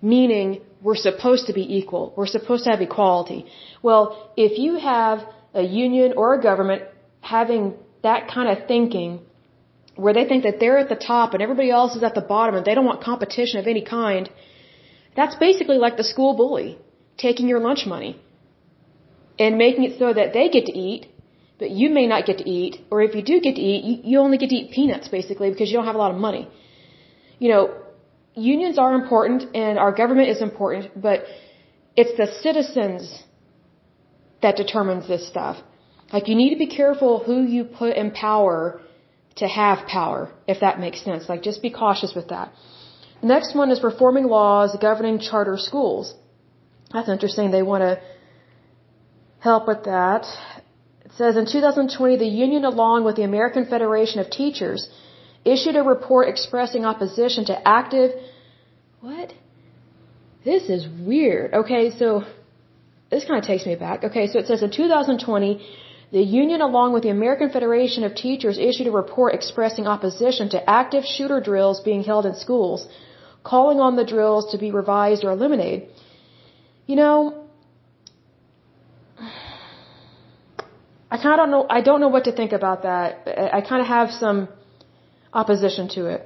[0.00, 2.12] Meaning, we're supposed to be equal.
[2.16, 3.46] We're supposed to have equality.
[3.82, 5.20] Well, if you have
[5.54, 6.82] a union or a government
[7.20, 9.20] having that kind of thinking,
[9.94, 12.54] where they think that they're at the top and everybody else is at the bottom
[12.54, 14.30] and they don't want competition of any kind,
[15.14, 16.78] that's basically like the school bully
[17.18, 18.18] taking your lunch money
[19.38, 21.06] and making it so that they get to eat,
[21.62, 23.94] but you may not get to eat, or if you do get to eat, you,
[24.10, 26.44] you only get to eat peanuts basically because you don't have a lot of money.
[27.38, 27.62] You know,
[28.34, 31.18] unions are important and our government is important, but
[32.00, 33.02] it's the citizens
[34.44, 35.56] that determines this stuff.
[36.12, 38.80] Like you need to be careful who you put in power
[39.36, 41.28] to have power, if that makes sense.
[41.28, 42.52] Like just be cautious with that.
[43.22, 46.12] Next one is reforming laws governing charter schools.
[46.92, 47.52] That's interesting.
[47.52, 47.92] They want to
[49.38, 50.26] help with that.
[51.18, 54.88] Says in 2020, the union, along with the American Federation of Teachers,
[55.44, 58.12] issued a report expressing opposition to active.
[59.00, 59.34] What?
[60.44, 61.52] This is weird.
[61.52, 62.24] Okay, so
[63.10, 64.04] this kind of takes me back.
[64.04, 65.60] Okay, so it says in 2020,
[66.12, 70.70] the union, along with the American Federation of Teachers, issued a report expressing opposition to
[70.70, 72.86] active shooter drills being held in schools,
[73.42, 75.88] calling on the drills to be revised or eliminated.
[76.86, 77.41] You know,
[81.12, 81.66] I kind of don't know.
[81.78, 83.08] I don't know what to think about that.
[83.56, 84.48] I kind of have some
[85.40, 86.20] opposition to it.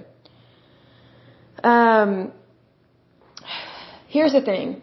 [1.72, 2.10] Um,
[4.06, 4.82] here's the thing.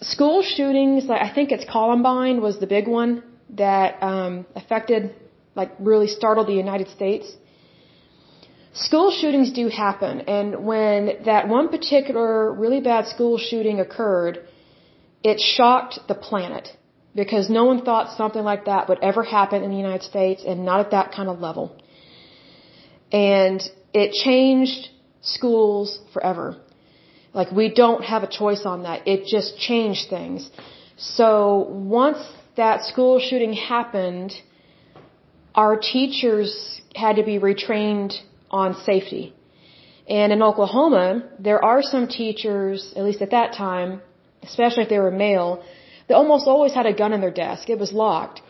[0.00, 3.24] School shootings, I think it's Columbine was the big one
[3.64, 5.12] that um, affected,
[5.56, 7.26] like, really startled the United States.
[8.74, 14.38] School shootings do happen, and when that one particular really bad school shooting occurred,
[15.24, 16.68] it shocked the planet
[17.14, 20.64] because no one thought something like that would ever happen in the United States and
[20.64, 21.76] not at that kind of level.
[23.12, 24.88] And it changed
[25.22, 26.56] schools forever.
[27.32, 29.06] Like we don't have a choice on that.
[29.06, 30.50] It just changed things.
[30.96, 32.18] So once
[32.56, 34.32] that school shooting happened,
[35.54, 38.12] our teachers had to be retrained
[38.50, 39.34] on safety.
[40.08, 44.02] And in Oklahoma, there are some teachers, at least at that time,
[44.42, 45.64] especially if they were male,
[46.06, 47.70] they almost always had a gun in their desk.
[47.70, 48.42] It was locked.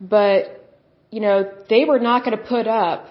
[0.00, 0.38] But,
[1.10, 3.08] you know, they were not going to put up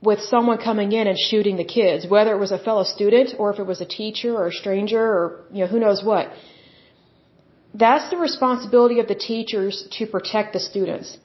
[0.00, 3.52] with someone coming in and shooting the kids, whether it was a fellow student or
[3.52, 6.30] if it was a teacher or a stranger or, you know, who knows what.
[7.74, 11.18] That's the responsibility of the teachers to protect the students.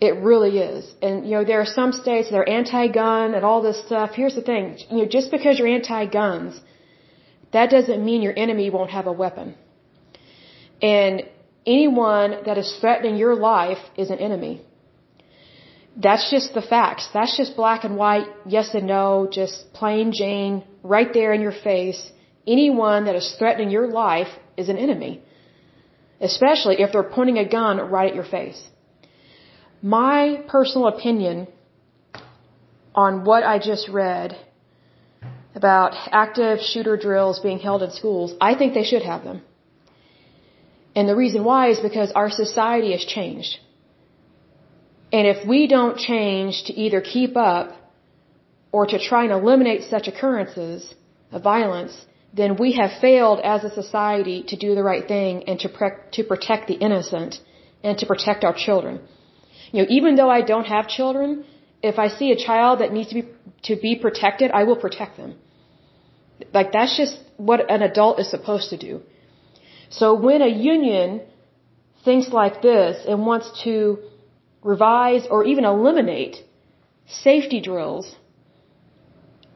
[0.00, 0.82] It really is.
[1.02, 4.10] And, you know, there are some states that are anti-gun and all this stuff.
[4.14, 4.78] Here's the thing.
[4.90, 6.60] You know, just because you're anti-guns,
[7.52, 9.54] that doesn't mean your enemy won't have a weapon.
[10.82, 11.22] And
[11.66, 14.62] anyone that is threatening your life is an enemy.
[15.96, 17.08] That's just the facts.
[17.12, 21.56] That's just black and white, yes and no, just plain Jane, right there in your
[21.70, 22.12] face.
[22.46, 25.22] Anyone that is threatening your life is an enemy
[26.20, 28.60] especially if they're pointing a gun right at your face.
[29.82, 31.46] My personal opinion
[32.94, 34.36] on what I just read
[35.54, 39.42] about active shooter drills being held in schools, I think they should have them.
[40.98, 43.52] And the reason why is because our society has changed.
[45.16, 47.66] And if we don't change to either keep up
[48.76, 50.80] or to try and eliminate such occurrences
[51.34, 51.94] of violence,
[52.40, 55.68] then we have failed as a society to do the right thing and to,
[56.16, 57.38] to protect the innocent
[57.84, 59.00] and to protect our children.
[59.70, 61.44] You know, even though I don't have children,
[61.92, 63.28] if I see a child that needs to be,
[63.68, 65.36] to be protected, I will protect them.
[66.58, 69.00] Like that's just what an adult is supposed to do.
[69.90, 71.22] So when a union
[72.04, 73.98] thinks like this and wants to
[74.62, 76.44] revise or even eliminate
[77.06, 78.14] safety drills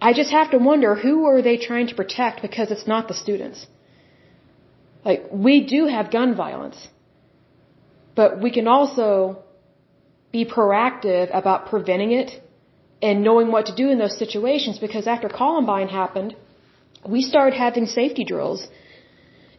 [0.08, 3.16] I just have to wonder who are they trying to protect because it's not the
[3.24, 3.60] students.
[5.08, 6.78] Like, we do have gun violence,
[8.20, 9.10] but we can also
[10.32, 12.30] be proactive about preventing it
[13.00, 16.34] and knowing what to do in those situations because after Columbine happened,
[17.14, 18.66] we started having safety drills.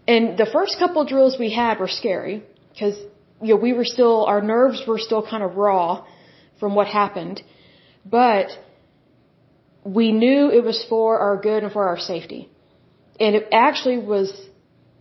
[0.07, 2.97] And the first couple drills we had were scary because,
[3.41, 6.05] you know, we were still, our nerves were still kind of raw
[6.59, 7.41] from what happened.
[8.05, 8.47] But
[9.85, 12.49] we knew it was for our good and for our safety.
[13.19, 14.29] And it actually was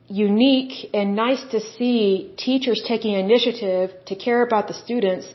[0.09, 5.27] unique and nice to see teachers taking initiative to care about the students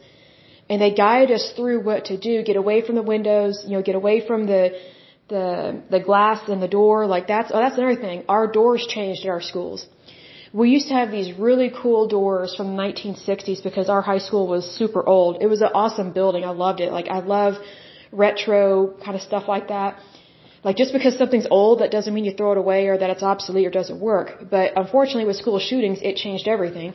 [0.69, 3.81] and they guided us through what to do, get away from the windows, you know,
[3.81, 4.77] get away from the
[5.29, 8.23] the the glass in the door, like that's oh, that's another thing.
[8.29, 9.85] Our doors changed at our schools.
[10.53, 14.47] We used to have these really cool doors from the 1960s because our high school
[14.47, 15.41] was super old.
[15.41, 16.45] It was an awesome building.
[16.45, 16.91] I loved it.
[16.91, 17.55] Like I love
[18.11, 19.99] retro kind of stuff like that.
[20.63, 23.23] Like just because something's old, that doesn't mean you throw it away or that it's
[23.23, 24.49] obsolete or doesn't work.
[24.49, 26.93] But unfortunately with school shootings, it changed everything.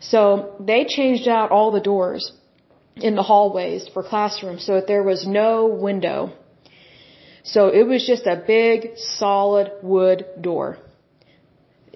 [0.00, 2.32] So they changed out all the doors
[2.96, 6.32] in the hallways for classrooms so that there was no window.
[7.52, 10.78] So it was just a big solid wood door.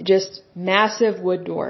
[0.02, 1.68] Just massive wood door.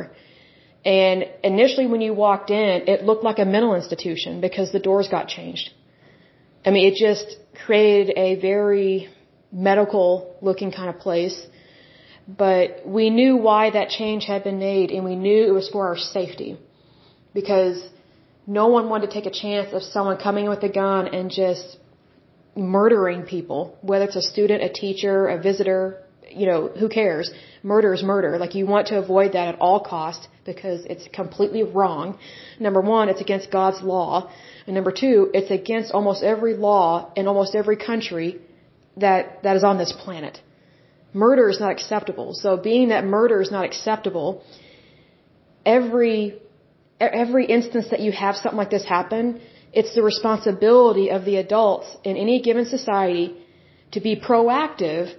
[0.85, 5.09] And initially when you walked in, it looked like a mental institution because the doors
[5.09, 5.71] got changed.
[6.65, 7.27] I mean, it just
[7.65, 9.09] created a very
[9.51, 11.39] medical looking kind of place.
[12.45, 15.89] But we knew why that change had been made and we knew it was for
[15.89, 16.57] our safety.
[17.35, 17.79] Because
[18.47, 21.79] no one wanted to take a chance of someone coming with a gun and just
[22.57, 27.31] murdering people, whether it's a student, a teacher, a visitor, you know, who cares?
[27.63, 28.39] Murder is murder.
[28.39, 32.19] Like you want to avoid that at all costs because it's completely wrong.
[32.59, 34.31] Number one, it's against God's law.
[34.67, 38.41] And number two, it's against almost every law in almost every country
[38.97, 40.41] that, that is on this planet.
[41.15, 42.35] Murder is not acceptable.
[42.35, 44.43] So being that murder is not acceptable,
[45.65, 46.39] every,
[46.99, 49.41] every instance that you have something like this happen,
[49.73, 53.35] it's the responsibility of the adults in any given society
[53.93, 55.15] to be proactive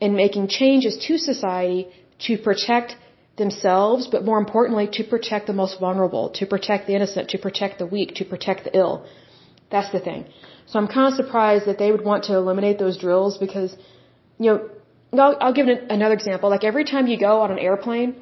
[0.00, 1.88] in making changes to society
[2.26, 2.96] to protect
[3.36, 7.78] themselves, but more importantly, to protect the most vulnerable, to protect the innocent, to protect
[7.78, 9.06] the weak, to protect the ill.
[9.70, 10.26] That's the thing.
[10.66, 13.74] So I'm kind of surprised that they would want to eliminate those drills because,
[14.38, 14.58] you know,
[15.24, 16.50] I'll, I'll give another example.
[16.50, 18.16] Like every time you go on an airplane,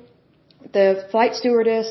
[0.73, 1.89] the flight stewardess,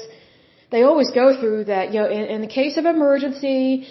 [0.72, 3.88] they always go through that, you know, in, in the case of emergency,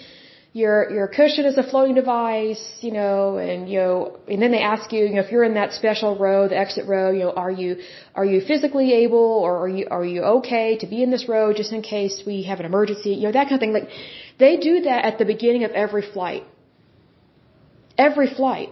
[0.51, 4.61] your your cushion is a floating device, you know, and you know, and then they
[4.61, 7.31] ask you, you know, if you're in that special row, the exit row, you know,
[7.31, 7.77] are you
[8.15, 11.53] are you physically able or are you are you okay to be in this row
[11.53, 13.73] just in case we have an emergency, you know, that kind of thing.
[13.73, 13.89] Like
[14.39, 16.45] they do that at the beginning of every flight.
[17.97, 18.69] Every flight.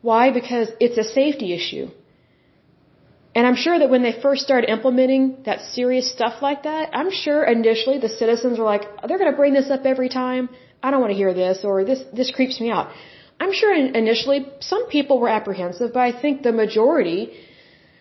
[0.00, 0.30] Why?
[0.30, 1.88] Because it's a safety issue.
[3.34, 7.10] And I'm sure that when they first started implementing that serious stuff like that, I'm
[7.10, 10.48] sure initially the citizens were like, they're going to bring this up every time.
[10.82, 12.90] I don't want to hear this or this, this creeps me out.
[13.40, 17.32] I'm sure initially some people were apprehensive, but I think the majority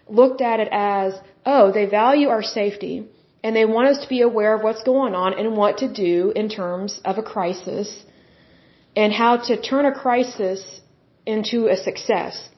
[0.07, 1.13] looked at it as,
[1.45, 3.05] oh, they value our safety
[3.43, 6.31] and they want us to be aware of what's going on and what to do
[6.35, 8.03] in terms of a crisis
[8.95, 10.81] and how to turn a crisis
[11.25, 12.49] into a success.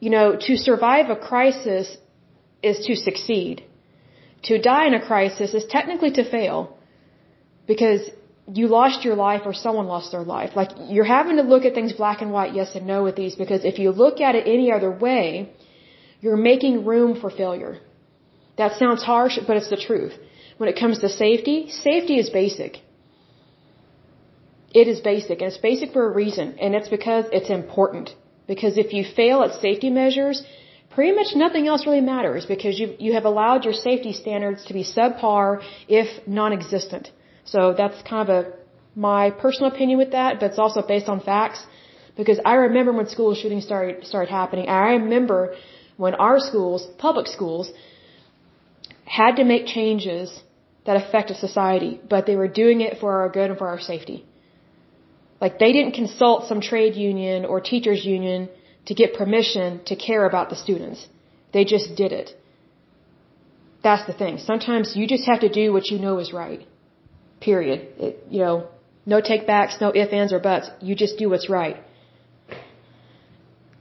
[0.00, 1.96] You know, to survive a crisis
[2.62, 3.64] is to succeed.
[4.44, 6.78] To die in a crisis is technically to fail
[7.66, 8.08] because
[8.52, 10.50] you lost your life or someone lost their life.
[10.54, 13.34] Like you're having to look at things black and white, yes and no with these
[13.34, 15.52] because if you look at it any other way,
[16.20, 17.78] you're making room for failure.
[18.56, 20.14] That sounds harsh, but it's the truth.
[20.56, 22.78] When it comes to safety, safety is basic.
[24.74, 28.14] It is basic, and it's basic for a reason, and it's because it's important.
[28.52, 30.42] Because if you fail at safety measures,
[30.94, 34.72] pretty much nothing else really matters because you you have allowed your safety standards to
[34.78, 35.48] be subpar,
[36.00, 37.10] if non-existent.
[37.52, 38.40] So that's kind of a
[39.08, 41.60] my personal opinion with that, but it's also based on facts.
[42.20, 44.66] Because I remember when school shootings started started happening.
[44.68, 45.40] I remember
[46.04, 47.70] when our schools, public schools,
[49.20, 50.26] had to make changes
[50.86, 54.18] that affected society, but they were doing it for our good and for our safety.
[55.40, 58.48] Like they didn't consult some trade union or teachers union
[58.86, 61.06] to get permission to care about the students.
[61.52, 62.28] They just did it.
[63.82, 64.38] That's the thing.
[64.38, 66.66] Sometimes you just have to do what you know is right.
[67.40, 67.80] Period.
[68.06, 68.66] It, you know,
[69.06, 70.68] no takebacks, no ifs, ands, or buts.
[70.80, 71.76] You just do what's right.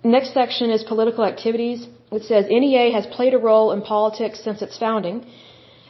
[0.04, 1.88] Next section is political activities.
[2.12, 5.26] It says NEA has played a role in politics since its founding,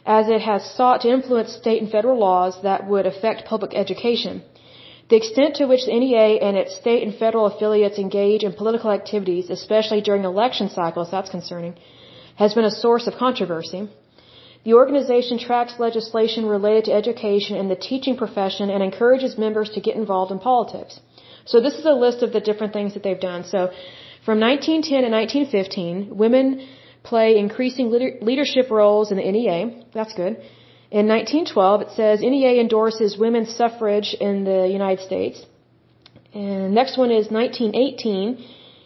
[0.06, 4.42] as it has sought to influence state and federal laws that would affect public education.
[5.10, 8.90] The extent to which the NEA and its state and federal affiliates engage in political
[8.90, 11.74] activities, especially during election cycles, that's concerning,
[12.36, 13.88] has been a source of controversy.
[14.64, 19.80] The organization tracks legislation related to education and the teaching profession and encourages members to
[19.80, 21.00] get involved in politics.
[21.46, 23.44] So this is a list of the different things that they've done.
[23.44, 23.70] So
[24.26, 26.66] from 1910 to 1915, women
[27.02, 27.86] play increasing
[28.20, 29.84] leadership roles in the NEA.
[29.94, 30.36] That's good.
[30.90, 35.44] In 1912, it says NEA endorses women's suffrage in the United States.
[36.32, 38.42] And next one is 1918.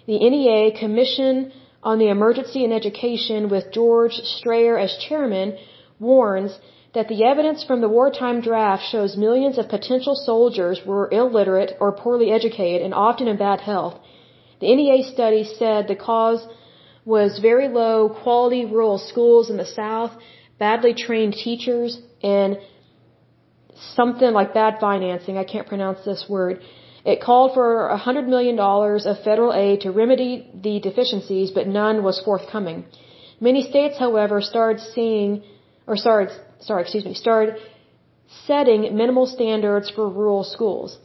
[0.07, 5.57] The NEA Commission on the Emergency in Education with George Strayer as chairman
[6.01, 6.59] warns
[6.93, 11.93] that the evidence from the wartime draft shows millions of potential soldiers were illiterate or
[11.93, 13.95] poorly educated and often in bad health.
[14.61, 16.45] The NEA study said the cause
[17.05, 20.13] was very low quality rural schools in the South,
[20.59, 22.59] badly trained teachers, and
[23.97, 25.39] something like bad financing.
[25.39, 26.61] I can't pronounce this word.
[27.05, 32.05] It called for a $100 million of federal aid to remedy the deficiencies, but none
[32.05, 32.85] was forthcoming.
[33.41, 35.43] Many states, however, started seeing,
[35.87, 36.31] or started,
[36.61, 37.57] sorry, excuse me, started
[38.47, 40.97] setting minimal standards for rural schools.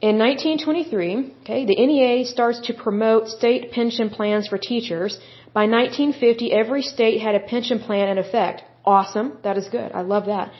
[0.00, 5.18] In 1923, okay, the NEA starts to promote state pension plans for teachers.
[5.58, 8.62] By 1950, every state had a pension plan in effect.
[8.84, 9.28] Awesome.
[9.42, 9.90] That is good.
[10.00, 10.52] I love that.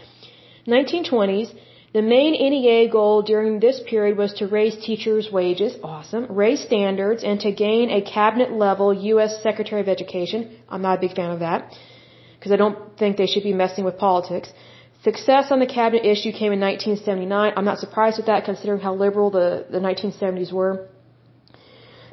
[0.67, 1.51] 1920s,
[1.97, 7.23] the main NEA goal during this period was to raise teachers' wages, awesome, raise standards,
[7.23, 9.41] and to gain a cabinet level U.S.
[9.41, 10.41] Secretary of Education.
[10.69, 11.79] I'm not a big fan of that
[12.35, 14.49] because I don't think they should be messing with politics.
[15.11, 17.53] Success on the cabinet issue came in 1979.
[17.57, 20.89] I'm not surprised with that considering how liberal the, the 1970s were.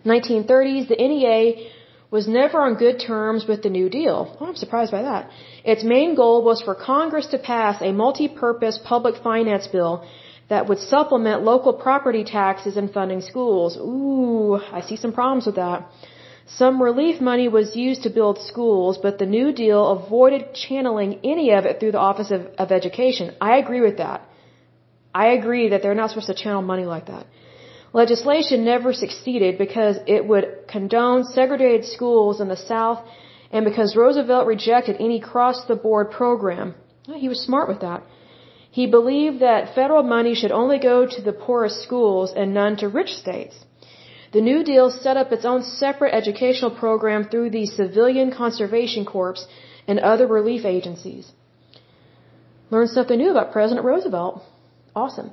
[0.05, 1.71] 1930s, the NEA
[2.11, 4.37] was never on good terms with the New Deal.
[4.39, 5.29] I'm surprised by that.
[5.63, 10.07] Its main goal was for Congress to pass a multi-purpose public finance bill
[10.49, 13.77] that would supplement local property taxes and funding schools.
[13.77, 15.89] Ooh, I see some problems with that.
[16.47, 21.51] Some relief money was used to build schools, but the New Deal avoided channeling any
[21.51, 23.33] of it through the Office of, of Education.
[23.41, 24.21] I agree with that.
[25.13, 27.25] I agree that they're not supposed to channel money like that.
[28.01, 32.99] Legislation never succeeded because it would condone segregated schools in the South
[33.53, 36.75] and because Roosevelt rejected any cross-the-board program.
[37.23, 38.03] He was smart with that.
[38.69, 42.89] He believed that federal money should only go to the poorest schools and none to
[42.89, 43.55] rich states.
[44.33, 49.47] The New Deal set up its own separate educational program through the Civilian Conservation Corps
[49.87, 51.31] and other relief agencies.
[52.71, 54.43] Learned something new about President Roosevelt.
[54.93, 55.31] Awesome.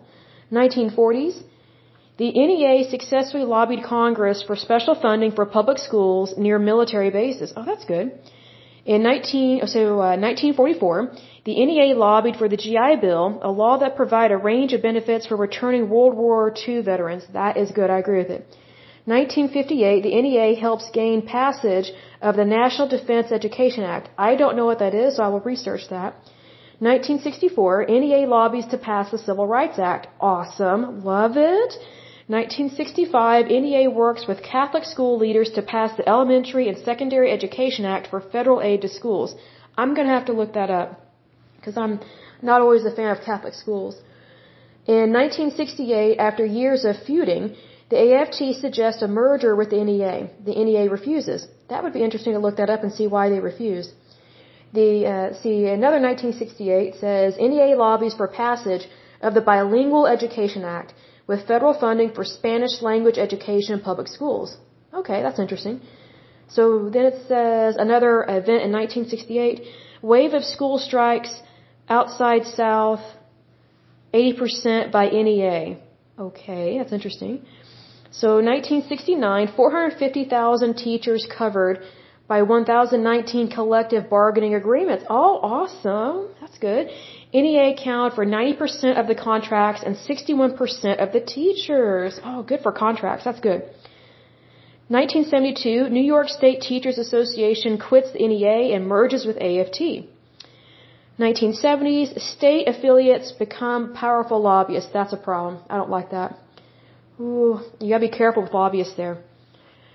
[0.53, 1.43] 1940s.
[2.19, 7.53] The NEA successfully lobbied Congress for special funding for public schools near military bases.
[7.57, 8.13] Oh, that's good.
[8.85, 11.13] In 19, so, uh, 1944,
[11.45, 15.27] the NEA lobbied for the GI Bill, a law that provided a range of benefits
[15.27, 17.25] for returning World War II veterans.
[17.33, 17.91] That is good.
[17.91, 18.45] I agree with it.
[19.05, 24.11] 1958, the NEA helps gain passage of the National Defense Education Act.
[24.19, 26.15] I don't know what that is, so I will research that.
[26.79, 30.09] 1964, NEA lobbies to pass the Civil Rights Act.
[30.21, 31.05] Awesome.
[31.05, 31.75] Love it.
[32.29, 38.07] 1965, NEA works with Catholic school leaders to pass the Elementary and Secondary Education Act
[38.07, 39.35] for federal aid to schools.
[39.77, 41.01] I'm going to have to look that up
[41.57, 42.01] because I'm
[42.41, 43.97] not always a fan of Catholic schools.
[44.87, 47.57] In 1968, after years of feuding,
[47.89, 50.31] the AFT suggests a merger with the NEA.
[50.45, 51.49] The NEA refuses.
[51.69, 53.93] That would be interesting to look that up and see why they refuse.
[54.73, 58.89] The uh, see another 1968 says NEA lobbies for passage
[59.21, 60.95] of the Bilingual Education Act
[61.27, 64.57] with federal funding for Spanish language education in public schools.
[64.93, 65.81] Okay, that's interesting.
[66.49, 69.63] So then it says another event in 1968,
[70.03, 71.33] wave of school strikes
[71.89, 73.01] outside South,
[74.13, 75.79] 80% by NEA.
[76.19, 77.43] Okay, that's interesting.
[78.11, 81.81] So 1969, 450,000 teachers covered
[82.29, 85.05] by 1,019 collective bargaining agreements.
[85.09, 86.35] Oh, awesome.
[86.41, 86.89] That's good.
[87.33, 92.21] NEA account for 90% of the contracts and 61% of the teachers.
[92.23, 93.25] Oh, good for contracts.
[93.25, 93.63] That's good.
[94.89, 100.07] 1972, New York State Teachers Association quits the NEA and merges with AFT.
[101.19, 104.91] 1970s, state affiliates become powerful lobbyists.
[104.93, 105.63] That's a problem.
[105.71, 106.39] I don't like that.
[107.21, 109.19] Ooh, you gotta be careful with lobbyists there.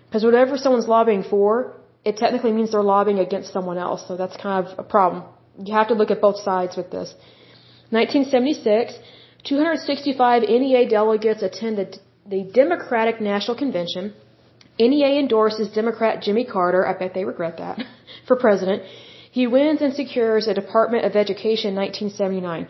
[0.08, 1.74] Because whatever someone's lobbying for,
[2.06, 5.24] it technically means they're lobbying against someone else, so that's kind of a problem.
[5.64, 7.14] You have to look at both sides with this.
[7.90, 8.94] 1976,
[9.44, 12.00] 265 NEA delegates attended
[12.30, 14.14] the Democratic National Convention.
[14.80, 17.84] NEA endorses Democrat Jimmy Carter, I bet they regret that,
[18.28, 18.84] for president.
[19.32, 22.68] He wins and secures a Department of Education in 1979.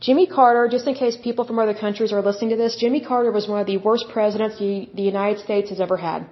[0.00, 3.32] Jimmy Carter, just in case people from other countries are listening to this, Jimmy Carter
[3.32, 6.26] was one of the worst presidents the, the United States has ever had.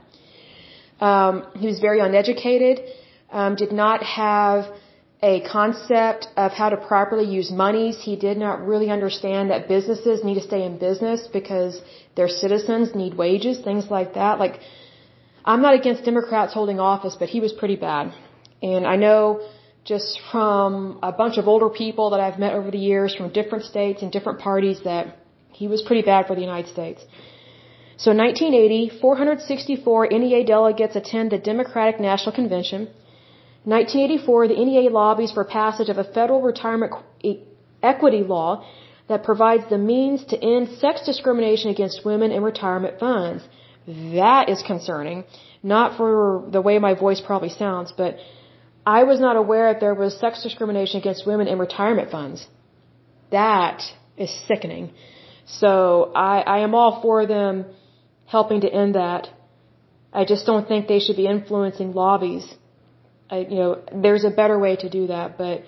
[1.01, 2.81] Um, he was very uneducated,
[3.31, 4.67] um, did not have
[5.31, 7.95] a concept of how to properly use monies.
[8.09, 11.73] He did not really understand that businesses need to stay in business because
[12.19, 14.35] their citizens need wages, things like that.
[14.45, 14.57] Like,
[15.53, 18.13] I'm not against Democrats holding office, but he was pretty bad.
[18.73, 19.21] And I know
[19.93, 23.65] just from a bunch of older people that I've met over the years from different
[23.73, 25.05] states and different parties that
[25.61, 27.01] he was pretty bad for the United States.
[28.05, 32.89] So 1980, 464 NEA delegates attend the Democratic National Convention.
[33.67, 36.93] 1984, the NEA lobbies for passage of a federal retirement
[37.83, 38.65] equity law
[39.09, 43.43] that provides the means to end sex discrimination against women in retirement funds.
[43.87, 45.25] That is concerning.
[45.63, 48.19] Not for the way my voice probably sounds, but
[48.99, 52.47] I was not aware that there was sex discrimination against women in retirement funds.
[53.31, 53.83] That
[54.17, 54.93] is sickening.
[55.47, 57.65] So I, I am all for them
[58.27, 59.29] helping to end that.
[60.13, 62.47] I just don't think they should be influencing lobbies.
[63.31, 65.65] I, you know, there's a better way to do that, but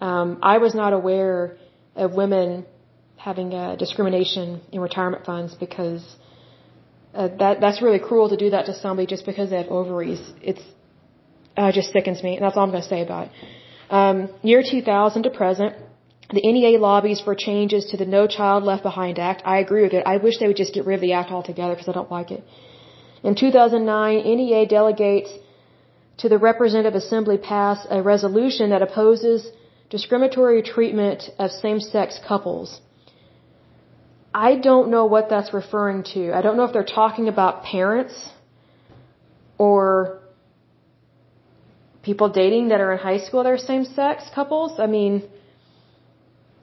[0.00, 1.56] um, I was not aware
[1.96, 2.66] of women
[3.16, 6.04] having uh, discrimination in retirement funds because
[7.14, 10.20] uh, that that's really cruel to do that to somebody just because they have ovaries.
[10.42, 10.62] It's
[11.56, 12.36] uh, just sickens me.
[12.36, 13.32] And that's all I'm going to say about it.
[13.90, 15.74] Um, year 2000 to present,
[16.30, 19.42] the NEA lobbies for changes to the No Child Left Behind Act.
[19.44, 20.06] I agree with it.
[20.06, 22.30] I wish they would just get rid of the act altogether because I don't like
[22.30, 22.44] it.
[23.24, 25.30] In 2009, NEA delegates
[26.18, 29.50] to the Representative Assembly pass a resolution that opposes
[29.90, 32.80] discriminatory treatment of same-sex couples.
[34.34, 36.32] I don't know what that's referring to.
[36.32, 38.14] I don't know if they're talking about parents
[39.56, 40.20] or
[42.02, 44.78] people dating that are in high school that are same-sex couples.
[44.78, 45.28] I mean,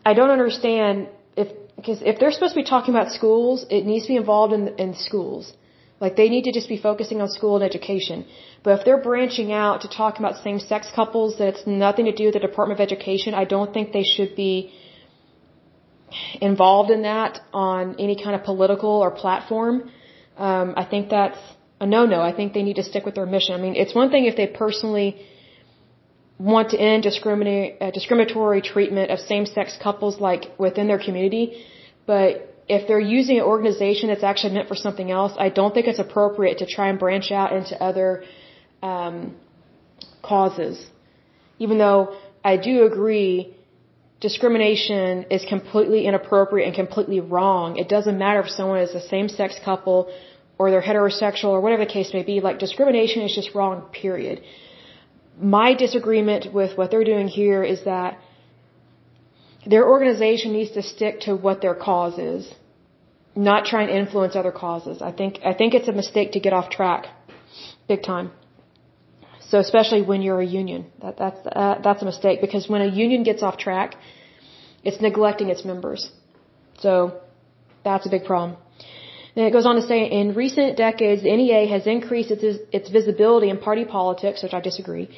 [0.06, 4.06] I don't understand if because if they're supposed to be talking about schools, it needs
[4.06, 5.54] to be involved in in schools.
[6.00, 8.26] Like they need to just be focusing on school and education.
[8.64, 12.26] But if they're branching out to talk about same-sex couples that that's nothing to do
[12.26, 14.74] with the Department of Education, I don't think they should be
[16.42, 19.90] involved in that on any kind of political or platform.
[20.38, 21.40] Um, I think that's
[21.80, 22.22] a no-no.
[22.22, 23.56] I think they need to stick with their mission.
[23.56, 25.26] I mean, it's one thing if they personally
[26.38, 31.66] want to end uh, discriminatory treatment of same-sex couples like within their community,
[32.06, 35.88] but if they're using an organization that's actually meant for something else, I don't think
[35.88, 38.24] it's appropriate to try and branch out into other
[38.82, 39.36] um,
[40.24, 40.84] causes.
[41.60, 43.56] Even though I do agree
[44.20, 47.78] discrimination is completely inappropriate and completely wrong.
[47.78, 50.12] It doesn't matter if someone is a same-sex couple
[50.58, 52.40] or they're heterosexual or whatever the case may be.
[52.40, 54.42] Like discrimination is just wrong, period.
[55.40, 58.20] My disagreement with what they're doing here is that
[59.66, 62.54] their organization needs to stick to what their cause is,
[63.36, 65.02] not try and influence other causes.
[65.02, 67.08] I think I think it's a mistake to get off track,
[67.88, 68.32] big time.
[69.50, 72.92] So especially when you're a union, that that's uh, that's a mistake because when a
[73.06, 73.96] union gets off track,
[74.84, 76.12] it's neglecting its members.
[76.80, 77.20] So
[77.84, 78.58] that's a big problem.
[79.36, 82.90] Then it goes on to say, in recent decades, the NEA has increased its, its
[82.90, 85.10] visibility in party politics, which I disagree,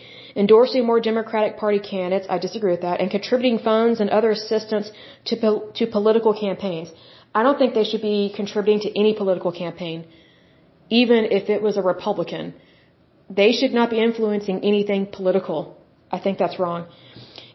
[0.43, 4.91] endorsing more Democratic Party candidates, I disagree with that, and contributing funds and other assistance
[5.25, 5.35] to,
[5.79, 6.89] to political campaigns.
[7.33, 10.05] I don't think they should be contributing to any political campaign,
[11.01, 12.53] even if it was a Republican.
[13.41, 15.59] They should not be influencing anything political.
[16.11, 16.87] I think that's wrong.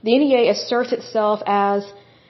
[0.03, 1.81] The NEA asserts itself as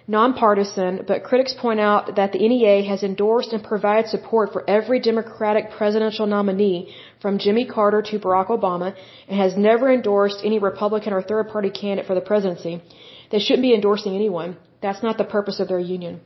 [0.08, 5.00] nonpartisan, but critics point out that the NEA has endorsed and provided support for every
[5.00, 8.94] Democratic presidential nominee from Jimmy Carter to Barack Obama
[9.28, 12.82] and has never endorsed any Republican or third party candidate for the presidency.
[13.30, 14.56] They shouldn't be endorsing anyone.
[14.82, 16.20] That's not the purpose of their union.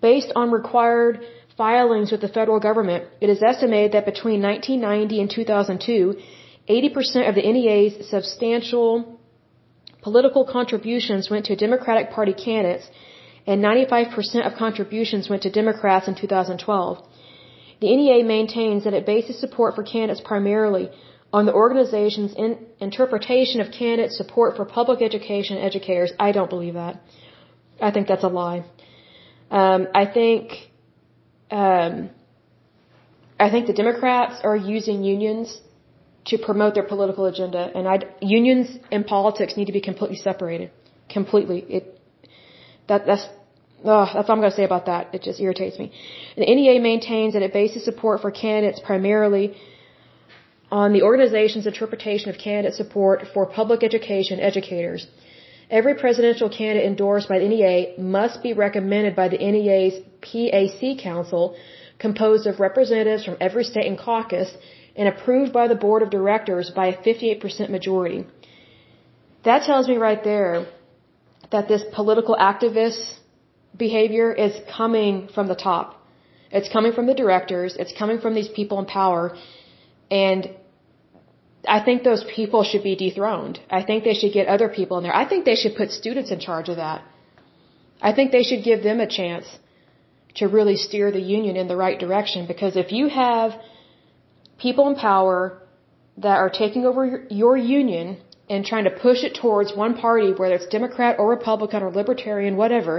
[0.00, 1.20] Based on required
[1.56, 6.16] filings with the federal government, it is estimated that between 1990 and 2002,
[6.68, 9.13] 80% of the NEA's substantial
[10.04, 12.86] Political contributions went to Democratic Party candidates,
[13.46, 17.02] and 95% of contributions went to Democrats in 2012.
[17.80, 20.90] The NEA maintains that it bases support for candidates primarily
[21.32, 22.50] on the organization's in
[22.80, 26.12] interpretation of candidate support for public education educators.
[26.26, 27.00] I don't believe that.
[27.80, 28.60] I think that's a lie.
[29.50, 30.52] Um, I think
[31.50, 32.10] um,
[33.40, 35.60] I think the Democrats are using unions
[36.26, 37.70] to promote their political agenda.
[37.74, 40.70] And I'd, unions and politics need to be completely separated.
[41.08, 41.58] Completely.
[41.68, 42.00] It,
[42.88, 43.26] that, that's,
[43.84, 45.14] oh, that's all I'm going to say about that.
[45.14, 45.92] It just irritates me.
[46.36, 49.56] The NEA maintains that it bases support for candidates primarily
[50.70, 55.06] on the organization's interpretation of candidate support for public education educators.
[55.70, 59.94] Every presidential candidate endorsed by the NEA must be recommended by the NEA's
[60.26, 61.56] PAC Council,
[61.98, 64.50] composed of representatives from every state and caucus,
[64.96, 68.24] and approved by the board of directors by a 58% majority.
[69.44, 70.66] That tells me right there
[71.50, 73.02] that this political activist
[73.76, 76.00] behavior is coming from the top.
[76.50, 77.76] It's coming from the directors.
[77.76, 79.36] It's coming from these people in power.
[80.10, 80.50] And
[81.66, 83.58] I think those people should be dethroned.
[83.70, 85.16] I think they should get other people in there.
[85.22, 87.02] I think they should put students in charge of that.
[88.00, 89.46] I think they should give them a chance
[90.36, 93.52] to really steer the union in the right direction because if you have
[94.66, 95.38] people in power
[96.26, 97.02] that are taking over
[97.42, 98.06] your union
[98.48, 102.56] and trying to push it towards one party, whether it's Democrat or Republican or Libertarian,
[102.62, 102.96] whatever,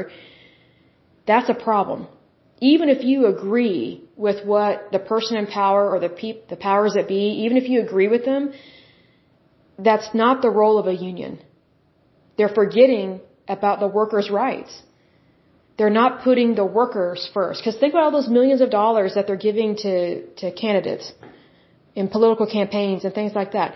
[1.30, 2.08] that's a problem.
[2.72, 3.84] Even if you agree
[4.26, 7.66] with what the person in power or the peop- the powers that be, even if
[7.72, 8.44] you agree with them,
[9.88, 11.34] that's not the role of a union.
[12.38, 13.08] They're forgetting
[13.58, 14.74] about the workers' rights.
[15.78, 17.58] They're not putting the workers first.
[17.60, 19.96] Because think about all those millions of dollars that they're giving to,
[20.42, 21.08] to candidates
[21.96, 23.76] in political campaigns and things like that.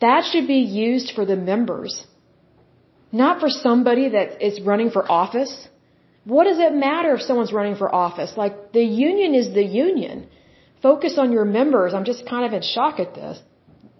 [0.00, 2.04] That should be used for the members,
[3.12, 5.54] not for somebody that is running for office.
[6.24, 8.32] What does it matter if someone's running for office?
[8.36, 10.28] Like, the union is the union.
[10.82, 11.94] Focus on your members.
[11.94, 13.40] I'm just kind of in shock at this.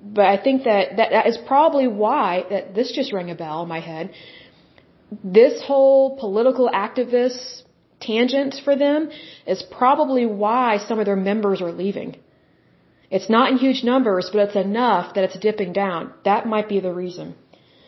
[0.02, 3.62] But I think that that, that is probably why that this just rang a bell
[3.62, 4.12] in my head.
[5.38, 7.62] This whole political activist
[8.00, 9.10] tangent for them
[9.46, 12.16] is probably why some of their members are leaving.
[13.10, 16.12] It's not in huge numbers, but it's enough that it's dipping down.
[16.24, 17.34] That might be the reason.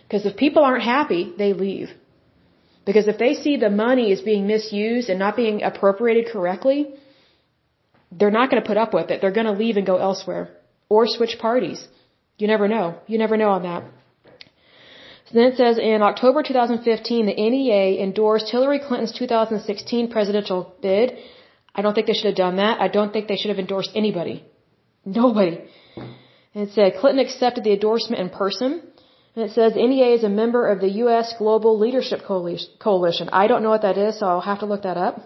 [0.05, 1.91] Because if people aren't happy, they leave.
[2.87, 6.89] Because if they see the money is being misused and not being appropriated correctly,
[8.11, 9.21] they're not going to put up with it.
[9.21, 10.51] They're going to leave and go elsewhere
[10.89, 11.87] or switch parties.
[12.39, 12.99] You never know.
[13.07, 13.85] You never know on that.
[15.27, 21.19] So then it says in October 2015, the NEA endorsed Hillary Clinton's 2016 presidential bid.
[21.75, 22.81] I don't think they should have done that.
[22.81, 24.45] I don't think they should have endorsed anybody.
[25.05, 25.61] Nobody.
[26.55, 28.83] It said Clinton accepted the endorsement in person.
[29.35, 31.35] And it says NEA is a member of the U.S.
[31.39, 33.29] Global Leadership Coalition.
[33.33, 35.21] I don't know what that is, so I'll have to look that up.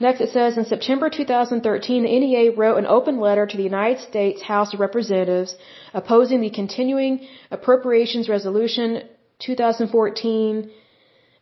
[0.00, 4.00] Next, it says in September 2013, the NEA wrote an open letter to the United
[4.00, 5.54] States House of Representatives
[5.92, 9.02] opposing the continuing appropriations resolution
[9.38, 10.70] 2014,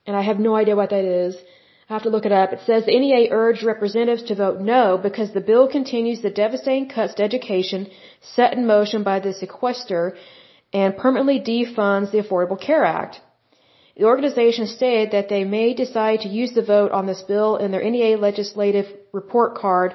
[0.06, 1.36] and I have no idea what that is.
[1.92, 2.54] Have to look it up.
[2.54, 6.88] It says the NEA urged representatives to vote no because the bill continues the devastating
[6.88, 7.80] cuts to education
[8.34, 10.16] set in motion by the sequester
[10.72, 13.20] and permanently defunds the Affordable Care Act.
[13.98, 17.72] The organization stated that they may decide to use the vote on this bill in
[17.72, 19.94] their NEA legislative report card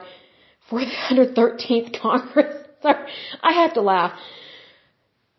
[0.70, 2.56] for the 113th Congress.
[2.84, 3.10] Sorry,
[3.42, 4.12] I have to laugh.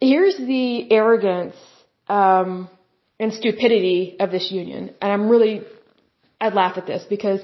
[0.00, 1.54] Here's the arrogance
[2.09, 2.68] um,
[3.20, 5.62] and stupidity of this union, and I'm really,
[6.41, 7.41] I'd laugh at this because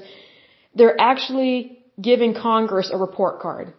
[0.73, 3.73] they're actually giving Congress a report card.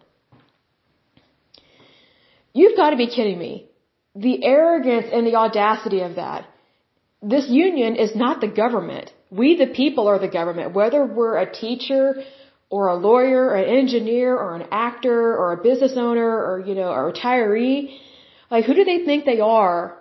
[2.53, 3.67] You've got to be kidding me
[4.15, 6.47] the arrogance and the audacity of that.
[7.21, 9.11] This union is not the government.
[9.29, 10.73] We, the people, are the government.
[10.73, 12.23] Whether we're a teacher
[12.69, 16.75] or a lawyer or an engineer or an actor or a business owner or, you
[16.75, 17.97] know, a retiree,
[18.49, 19.97] like who do they think they are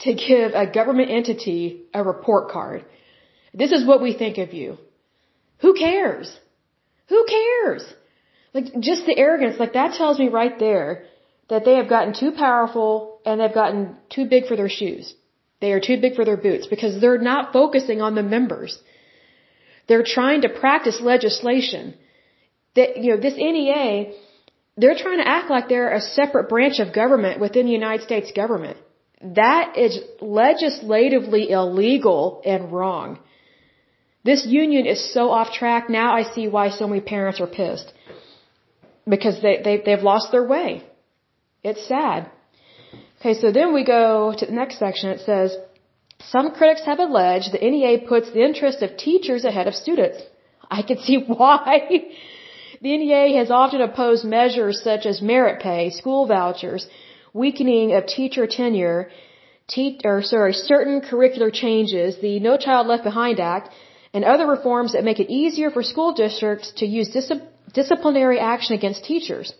[0.00, 2.84] to give a government entity a report card?
[3.54, 4.78] This is what we think of you.
[5.60, 6.28] Who cares?
[7.08, 7.84] Who cares?
[8.52, 11.04] Like just the arrogance, like that tells me right there
[11.48, 15.14] that they have gotten too powerful and they've gotten too big for their shoes.
[15.60, 18.78] They are too big for their boots because they're not focusing on the members.
[19.88, 21.94] They're trying to practice legislation.
[22.76, 24.12] That, you know, this NEA,
[24.76, 28.32] they're trying to act like they're a separate branch of government within the United States
[28.32, 28.78] government.
[29.22, 33.20] That is legislatively illegal and wrong.
[34.24, 35.90] This union is so off track.
[35.90, 37.92] Now I see why so many parents are pissed.
[39.06, 40.82] Because they, they, they've lost their way.
[41.62, 42.30] It's sad.
[43.20, 45.10] Okay, so then we go to the next section.
[45.10, 45.56] It says,
[46.34, 50.18] some critics have alleged the NEA puts the interest of teachers ahead of students.
[50.70, 51.68] I can see why.
[52.80, 56.86] the NEA has often opposed measures such as merit pay, school vouchers,
[57.34, 59.10] weakening of teacher tenure,
[59.68, 63.68] te- or sorry, certain curricular changes, the No Child Left Behind Act,
[64.14, 67.32] and other reforms that make it easier for school districts to use dis-
[67.80, 69.52] disciplinary action against teachers.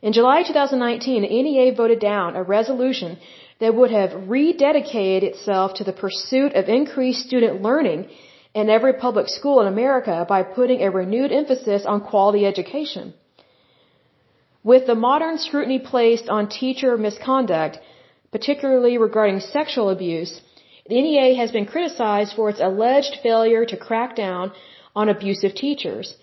[0.00, 3.18] In July 2019, the NEA voted down a resolution
[3.60, 8.08] that would have rededicated itself to the pursuit of increased student learning
[8.54, 13.12] in every public school in America by putting a renewed emphasis on quality education.
[14.62, 17.78] With the modern scrutiny placed on teacher misconduct,
[18.30, 20.32] particularly regarding sexual abuse,
[20.88, 24.52] the NEA has been criticized for its alleged failure to crack down
[24.96, 26.14] on abusive teachers.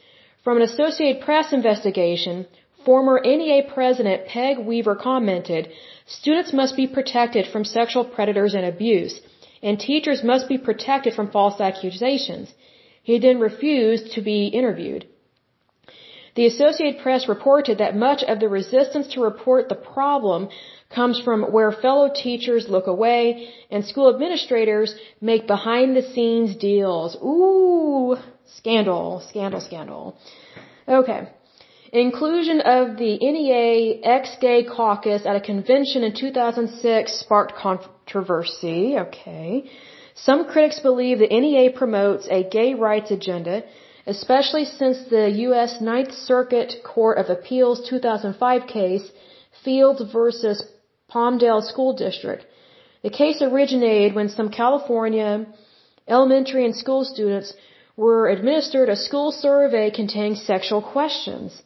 [0.43, 2.47] From an Associated Press investigation,
[2.86, 5.72] Former NEA President Reg Weaver commented,
[6.05, 9.22] students must be protected from sexual predators and abuse,
[9.63, 12.53] and teachers must be protected from false accusations.
[13.01, 15.07] He then refused to be interviewed.
[16.36, 20.49] The Associated Press reported that much of the resistance to report the problem
[20.95, 27.15] comes from where fellow teachers look away and school administrators make behind the scenes deals.
[27.17, 28.15] Ooh,
[28.57, 30.17] scandal, scandal, scandal.
[30.87, 31.21] Okay.
[31.91, 38.95] Inclusion of the NEA ex-gay caucus at a convention in 2006 sparked controversy.
[38.97, 39.69] Okay.
[40.15, 43.63] Some critics believe the NEA promotes a gay rights agenda,
[44.07, 45.81] especially since the U.S.
[45.81, 49.05] Ninth Circuit Court of Appeals 2005 case,
[49.63, 50.63] Fields versus
[51.16, 52.45] Palmdale School District.
[53.03, 55.45] The case originated when some California
[56.07, 57.53] elementary and school students
[58.03, 61.61] were administered a school survey containing sexual questions.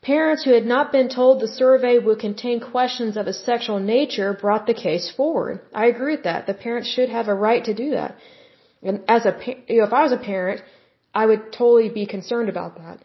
[0.00, 4.32] Parents who had not been told the survey would contain questions of a sexual nature
[4.32, 5.60] brought the case forward.
[5.74, 6.46] I agree with that.
[6.46, 8.16] The parents should have a right to do that.
[8.82, 9.32] And as a,
[9.66, 10.62] you know, if I was a parent,
[11.12, 12.98] I would totally be concerned about that.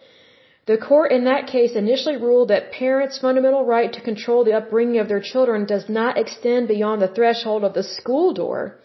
[0.66, 4.99] The court in that case initially ruled that parents' fundamental right to control the upbringing
[4.99, 8.80] of their children does not extend beyond the threshold of the school door,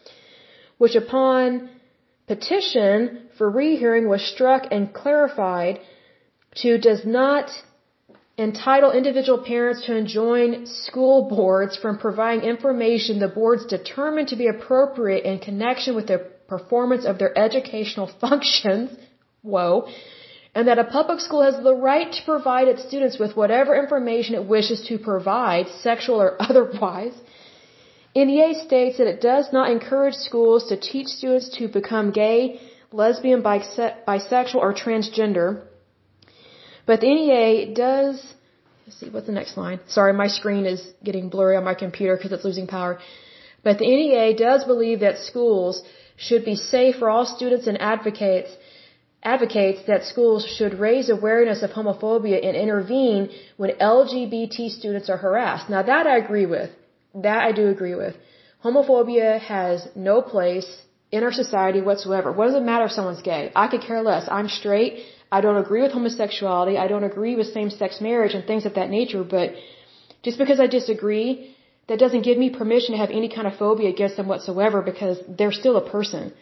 [0.78, 1.70] which upon
[2.26, 5.80] petition for rehearing was struck and clarified
[6.56, 7.48] to does not
[8.36, 14.48] entitle individual parents to enjoin school boards from providing information the boards determine to be
[14.48, 16.18] appropriate in connection with the
[16.48, 18.90] performance of their educational functions.
[19.42, 19.88] Whoa.
[20.54, 24.34] And that a public school has the right to provide its students with whatever information
[24.34, 27.14] it wishes to provide, sexual or otherwise.
[28.16, 33.42] NEA states that it does not encourage schools to teach students to become gay, lesbian,
[33.42, 35.62] bisexual, or transgender.
[36.86, 38.16] But the NEA does,
[38.86, 39.80] let's see, what's the next line?
[39.86, 42.98] Sorry, my screen is getting blurry on my computer because it's losing power.
[43.62, 45.82] But the NEA does believe that schools
[46.16, 48.50] should be safe for all students and advocates
[49.22, 55.68] advocates that schools should raise awareness of homophobia and intervene when LGBT students are harassed.
[55.68, 56.70] Now that I agree with.
[57.14, 58.14] That I do agree with.
[58.64, 60.68] Homophobia has no place
[61.10, 62.32] in our society whatsoever.
[62.32, 63.50] What does it matter if someone's gay?
[63.56, 64.28] I could care less.
[64.30, 65.04] I'm straight.
[65.30, 66.76] I don't agree with homosexuality.
[66.78, 69.54] I don't agree with same-sex marriage and things of that nature, but
[70.22, 71.54] just because I disagree,
[71.88, 75.18] that doesn't give me permission to have any kind of phobia against them whatsoever because
[75.28, 76.32] they're still a person.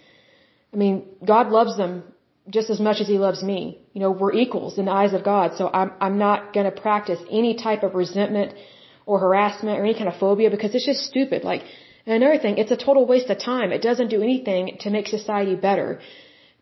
[0.72, 2.02] I mean, God loves them
[2.48, 3.78] just as much as He loves me.
[3.92, 7.20] You know, we're equals in the eyes of God, so I'm, I'm not gonna practice
[7.30, 8.54] any type of resentment
[9.04, 11.44] or harassment or any kind of phobia because it's just stupid.
[11.44, 11.62] Like,
[12.06, 13.72] and another thing, it's a total waste of time.
[13.72, 16.00] It doesn't do anything to make society better.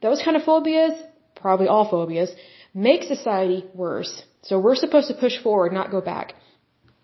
[0.00, 0.94] Those kind of phobias,
[1.34, 2.30] probably all phobias,
[2.72, 4.22] make society worse.
[4.42, 6.34] So we're supposed to push forward, not go back.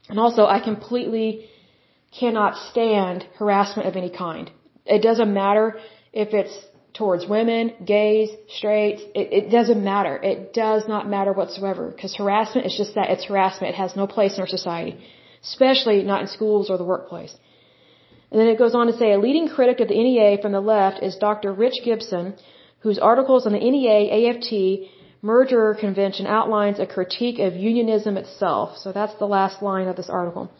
[0.09, 1.49] And also, I completely
[2.19, 4.51] cannot stand harassment of any kind.
[4.85, 5.79] It doesn't matter
[6.13, 6.57] if it's
[6.95, 10.17] towards women, gays, straights, it, it doesn't matter.
[10.17, 13.75] It does not matter whatsoever because harassment is just that, it's harassment.
[13.75, 14.99] It has no place in our society,
[15.43, 17.35] especially not in schools or the workplace.
[18.31, 20.61] And then it goes on to say a leading critic of the NEA from the
[20.61, 21.53] left is Dr.
[21.53, 22.35] Rich Gibson,
[22.81, 24.91] whose articles on the NEA AFT
[25.23, 28.79] merger convention outlines a critique of unionism itself.
[28.79, 30.51] So that's the last line of this article.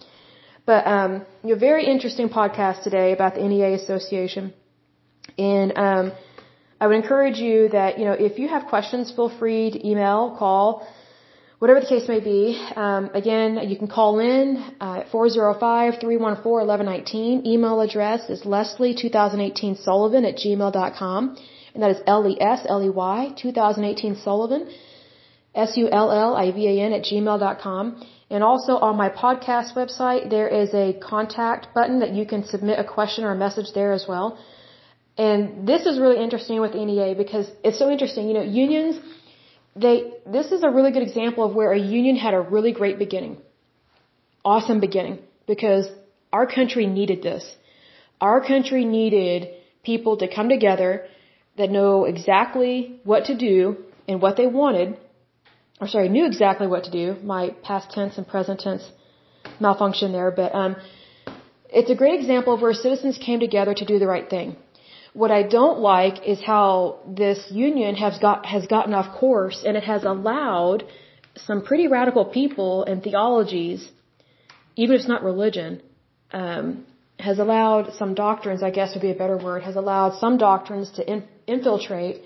[0.67, 4.53] But um, a very interesting podcast today about the NEA Association,
[5.39, 6.13] and um,
[6.81, 10.37] I would encourage you that you know if you have questions, feel free to email,
[10.39, 10.87] call,
[11.59, 12.59] whatever the case may be.
[12.77, 17.47] Um, again, you can call in uh, at 405-314-1119.
[17.47, 21.37] Email address is lesley2018sullivan at gmail.com
[21.75, 24.71] and that is L-E-S-L-E-Y 2018 Sullivan,
[25.55, 28.07] S-U-L-L-I-V-A-N at gmail.com.
[28.31, 32.79] And also on my podcast website, there is a contact button that you can submit
[32.79, 34.39] a question or a message there as well.
[35.27, 38.29] And this is really interesting with NEA because it's so interesting.
[38.29, 38.95] You know, unions,
[39.85, 39.97] they,
[40.37, 43.35] this is a really good example of where a union had a really great beginning.
[44.53, 45.19] Awesome beginning.
[45.47, 45.87] Because
[46.33, 47.45] our country needed this.
[48.29, 49.49] Our country needed
[49.91, 51.07] people to come together
[51.59, 52.73] that know exactly
[53.05, 53.59] what to do
[54.09, 54.97] and what they wanted,
[55.81, 57.05] or sorry, knew exactly what to do.
[57.35, 58.85] My past tense and present tense
[59.59, 60.77] malfunction there, but um,
[61.69, 64.57] it's a great example of where citizens came together to do the right thing.
[65.13, 69.77] What I don't like is how this union has got has gotten off course and
[69.77, 70.85] it has allowed
[71.37, 73.91] some pretty radical people and theologies,
[74.77, 75.83] even if it's not religion,
[76.33, 76.87] um,
[77.19, 80.91] has allowed some doctrines, I guess would be a better word, has allowed some doctrines
[80.93, 82.23] to in, infiltrate,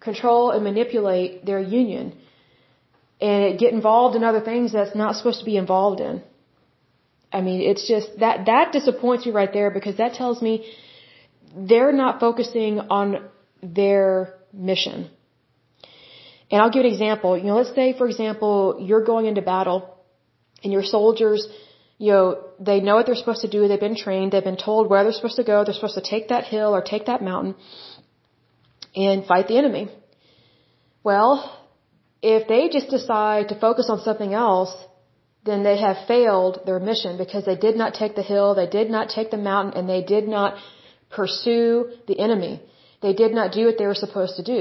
[0.00, 2.14] control, and manipulate their union
[3.20, 6.22] and get involved in other things that's not supposed to be involved in.
[7.32, 10.66] I mean, it's just that that disappoints me right there because that tells me
[11.56, 13.28] they're not focusing on
[13.62, 15.10] their mission.
[16.50, 17.36] And I'll give an example.
[17.38, 19.96] You know, let's say, for example, you're going into battle
[20.62, 21.48] and your soldiers
[21.98, 23.68] you know, they know what they're supposed to do.
[23.68, 24.32] They've been trained.
[24.32, 25.64] They've been told where they're supposed to go.
[25.64, 27.54] They're supposed to take that hill or take that mountain
[28.96, 29.88] and fight the enemy.
[31.02, 31.32] Well,
[32.22, 34.74] if they just decide to focus on something else,
[35.44, 38.90] then they have failed their mission because they did not take the hill, they did
[38.90, 40.56] not take the mountain, and they did not
[41.16, 42.54] pursue the enemy.
[43.02, 44.60] They did not do what they were supposed to do.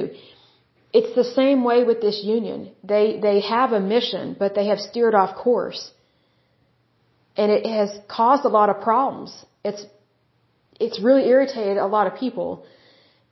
[0.92, 2.72] It's the same way with this union.
[2.84, 5.92] They, they have a mission, but they have steered off course
[7.36, 9.46] and it has caused a lot of problems.
[9.64, 9.86] It's
[10.80, 12.66] it's really irritated a lot of people.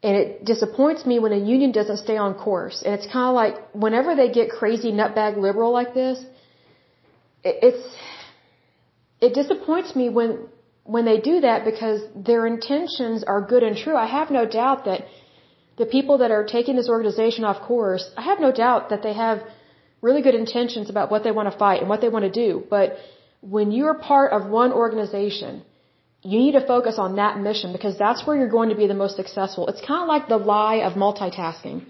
[0.03, 2.81] And it disappoints me when a union doesn't stay on course.
[2.83, 6.23] And it's kind of like whenever they get crazy nutbag liberal like this,
[7.43, 7.95] it, it's
[9.19, 10.47] it disappoints me when
[10.83, 13.95] when they do that because their intentions are good and true.
[13.95, 15.05] I have no doubt that
[15.77, 19.13] the people that are taking this organization off course, I have no doubt that they
[19.13, 19.43] have
[20.01, 22.63] really good intentions about what they want to fight and what they want to do.
[22.69, 22.97] But
[23.41, 25.63] when you're part of one organization,
[26.23, 28.99] you need to focus on that mission because that's where you're going to be the
[29.05, 29.67] most successful.
[29.67, 31.85] It's kind of like the lie of multitasking.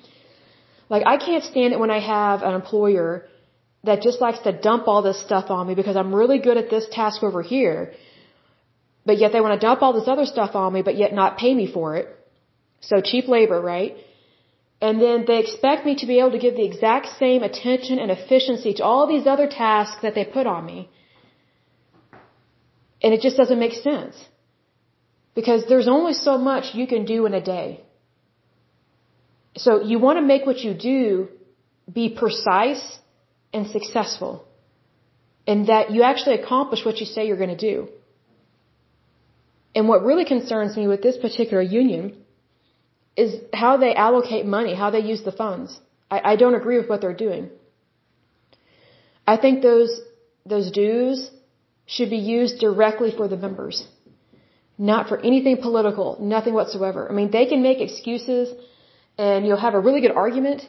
[0.90, 3.26] Like I can't stand it when I have an employer
[3.84, 6.70] that just likes to dump all this stuff on me because I'm really good at
[6.70, 7.94] this task over here.
[9.06, 11.38] But yet they want to dump all this other stuff on me, but yet not
[11.38, 12.08] pay me for it.
[12.82, 13.96] So cheap labor, right?
[14.82, 18.10] And then they expect me to be able to give the exact same attention and
[18.12, 20.90] efficiency to all these other tasks that they put on me.
[23.04, 24.16] And it just doesn't make sense.
[25.36, 27.84] Because there's only so much you can do in a day.
[29.56, 31.30] So you want to make what you do
[32.00, 33.00] be precise
[33.54, 34.46] and successful.
[35.46, 37.90] And that you actually accomplish what you say you're going to do.
[39.76, 42.18] And what really concerns me with this particular union
[43.16, 45.80] is how they allocate money, how they use the funds.
[46.10, 47.50] I, I don't agree with what they're doing.
[49.28, 49.92] I think those,
[50.46, 51.30] those dues
[51.86, 53.86] should be used directly for the members.
[54.78, 57.08] Not for anything political, nothing whatsoever.
[57.10, 58.54] I mean, they can make excuses
[59.18, 60.62] and you'll have a really good argument,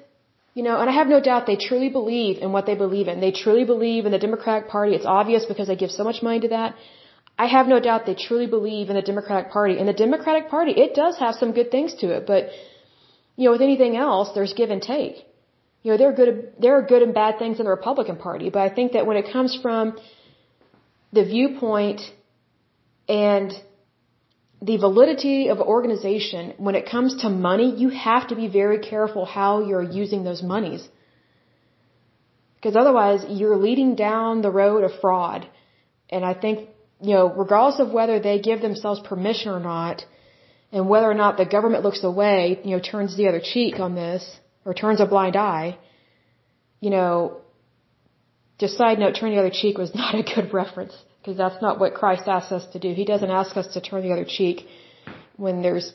[0.54, 3.20] you know, and I have no doubt they truly believe in what they believe in.
[3.20, 4.94] They truly believe in the Democratic Party.
[4.94, 6.74] It's obvious because they give so much money to that.
[7.42, 9.74] I have no doubt they truly believe in the Democratic Party.
[9.78, 12.42] And the Democratic Party, it does have some good things to it, but
[13.36, 15.16] you know, with anything else, there's give and take.
[15.82, 18.48] You know, there are good, there are good and bad things in the Republican Party,
[18.54, 19.98] but I think that when it comes from
[21.18, 22.00] the viewpoint
[23.08, 23.50] and
[24.70, 29.24] the validity of organization, when it comes to money, you have to be very careful
[29.38, 30.82] how you're using those monies.
[32.56, 35.48] Because otherwise, you're leading down the road of fraud.
[36.08, 36.68] And I think
[37.02, 40.04] you know, regardless of whether they give themselves permission or not,
[40.70, 43.94] and whether or not the government looks away, you know, turns the other cheek on
[43.94, 44.24] this,
[44.64, 45.76] or turns a blind eye,
[46.80, 47.38] you know,
[48.58, 51.80] just side note, turn the other cheek was not a good reference, because that's not
[51.80, 52.94] what Christ asks us to do.
[52.94, 54.66] He doesn't ask us to turn the other cheek
[55.36, 55.92] when there's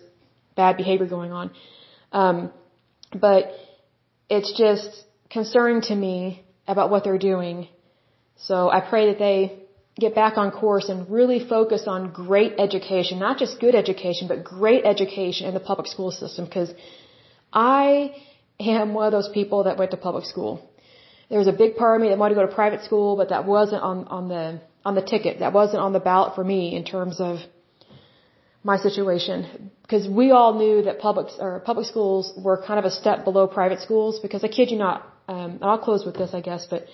[0.56, 1.52] bad behavior going on.
[2.12, 2.52] Um,
[3.14, 3.52] but
[4.30, 7.70] it's just concerning to me about what they're doing.
[8.36, 9.67] So I pray that they
[10.00, 14.44] get back on course and really focus on great education, not just good education, but
[14.44, 16.72] great education in the public school system because
[17.52, 18.14] I
[18.60, 20.70] am one of those people that went to public school.
[21.30, 23.30] There was a big part of me that wanted to go to private school, but
[23.30, 25.40] that wasn't on, on the, on the ticket.
[25.40, 27.40] That wasn't on the ballot for me in terms of
[28.64, 29.72] my situation.
[29.82, 33.48] Because we all knew that public, or public schools were kind of a step below
[33.48, 36.68] private schools because I kid you not, um, and I'll close with this I guess,
[36.70, 36.86] but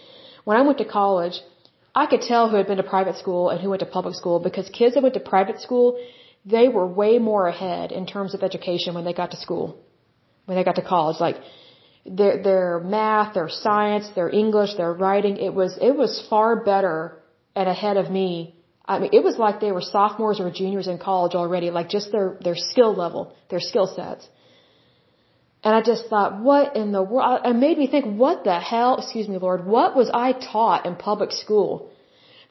[0.45, 1.39] when I went to college,
[1.95, 4.39] I could tell who had been to private school and who went to public school
[4.39, 5.99] because kids that went to private school,
[6.45, 9.77] they were way more ahead in terms of education when they got to school,
[10.45, 11.19] when they got to college.
[11.19, 11.37] Like
[12.05, 17.19] their their math, their science, their English, their writing, it was it was far better
[17.55, 18.55] and ahead of me.
[18.85, 22.11] I mean, it was like they were sophomores or juniors in college already, like just
[22.11, 24.27] their their skill level, their skill sets.
[25.63, 27.41] And I just thought, what in the world?
[27.45, 30.95] It made me think, what the hell, excuse me, Lord, what was I taught in
[30.95, 31.89] public school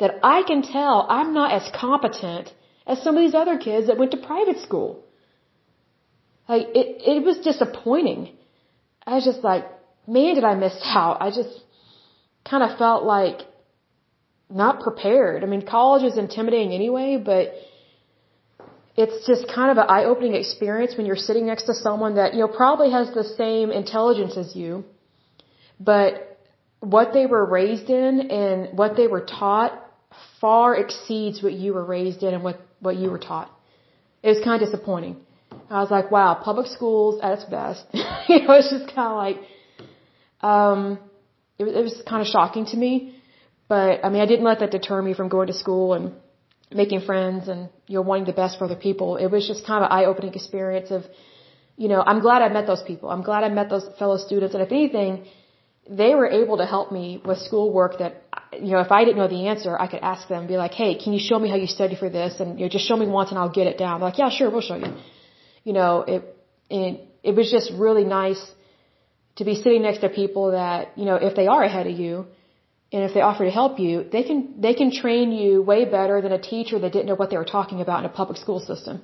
[0.00, 2.50] that I can tell I'm not as competent
[2.86, 5.04] as some of these other kids that went to private school?
[6.48, 8.30] Like, it, it was disappointing.
[9.06, 9.64] I was just like,
[10.06, 11.20] man, did I miss out.
[11.20, 11.60] I just
[12.48, 13.40] kind of felt like
[14.48, 15.44] not prepared.
[15.44, 17.52] I mean, college is intimidating anyway, but
[18.96, 22.40] it's just kind of an eye-opening experience when you're sitting next to someone that, you
[22.40, 24.84] know, probably has the same intelligence as you,
[25.80, 26.38] but
[26.80, 29.72] what they were raised in and what they were taught
[30.40, 33.50] far exceeds what you were raised in and what, what you were taught.
[34.22, 35.16] It was kind of disappointing.
[35.70, 37.84] I was like, wow, public schools at its best.
[38.28, 39.38] you know, it's just kind of like,
[40.42, 40.98] um,
[41.58, 43.14] it it was kind of shocking to me.
[43.68, 46.12] But I mean, I didn't let that deter me from going to school and
[46.74, 49.16] making friends and you know wanting the best for other people.
[49.16, 51.04] It was just kind of an eye-opening experience of,
[51.76, 53.08] you know, I'm glad I met those people.
[53.10, 55.26] I'm glad I met those fellow students, and if anything,
[55.88, 59.28] they were able to help me with schoolwork that, you know, if I didn't know
[59.28, 61.56] the answer, I could ask them, and be like, hey, can you show me how
[61.56, 63.78] you study for this, and you know, just show me once and I'll get it
[63.78, 64.00] down.
[64.00, 64.92] They're like, yeah, sure, we'll show you.
[65.64, 66.22] You know, it
[66.70, 68.42] it it was just really nice
[69.36, 72.26] to be sitting next to people that, you know, if they are ahead of you
[72.92, 76.20] and if they offer to help you, they can they can train you way better
[76.20, 78.60] than a teacher that didn't know what they were talking about in a public school
[78.60, 79.00] system.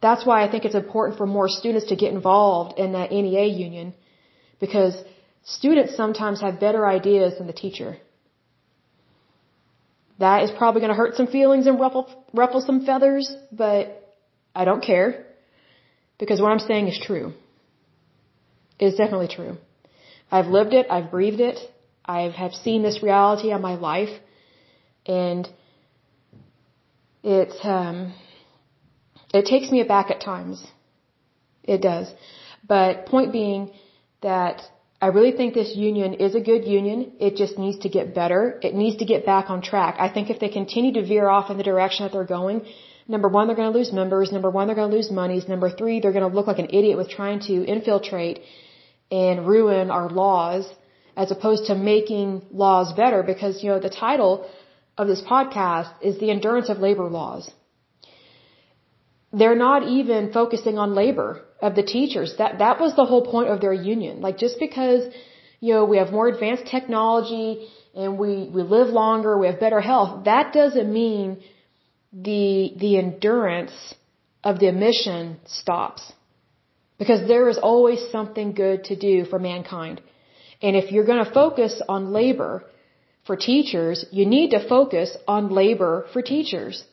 [0.00, 3.46] That's why I think it's important for more students to get involved in that NEA
[3.66, 3.94] union
[4.58, 4.96] because
[5.44, 7.98] students sometimes have better ideas than the teacher.
[10.18, 13.82] That is probably going to hurt some feelings and ruffle ruffle some feathers, but
[14.56, 15.26] I don't care
[16.18, 17.32] because what I'm saying is true.
[18.80, 19.56] It is definitely true.
[20.32, 21.58] I've lived it, I've breathed it,
[22.04, 24.10] I have seen this reality on my life,
[25.06, 25.48] and
[27.22, 28.14] it um,
[29.32, 30.64] it takes me aback at times.
[31.62, 32.12] It does,
[32.66, 33.70] but point being
[34.20, 34.62] that
[35.00, 37.12] I really think this union is a good union.
[37.18, 38.60] It just needs to get better.
[38.62, 39.96] It needs to get back on track.
[39.98, 42.62] I think if they continue to veer off in the direction that they're going,
[43.08, 44.30] number one, they're going to lose members.
[44.30, 45.48] Number one, they're going to lose monies.
[45.48, 48.42] Number three, they're going to look like an idiot with trying to infiltrate
[49.10, 50.64] and ruin our laws
[51.16, 54.48] as opposed to making laws better because, you know, the title
[54.96, 57.50] of this podcast is the endurance of labor laws.
[59.32, 62.34] They're not even focusing on labor of the teachers.
[62.38, 64.20] That, that was the whole point of their union.
[64.20, 65.02] Like just because,
[65.60, 69.80] you know, we have more advanced technology and we, we live longer, we have better
[69.80, 71.42] health, that doesn't mean
[72.12, 73.72] the, the endurance
[74.44, 76.12] of the mission stops.
[76.98, 80.00] Because there is always something good to do for mankind.
[80.62, 82.64] And if you're going to focus on labor
[83.26, 86.84] for teachers, you need to focus on labor for teachers.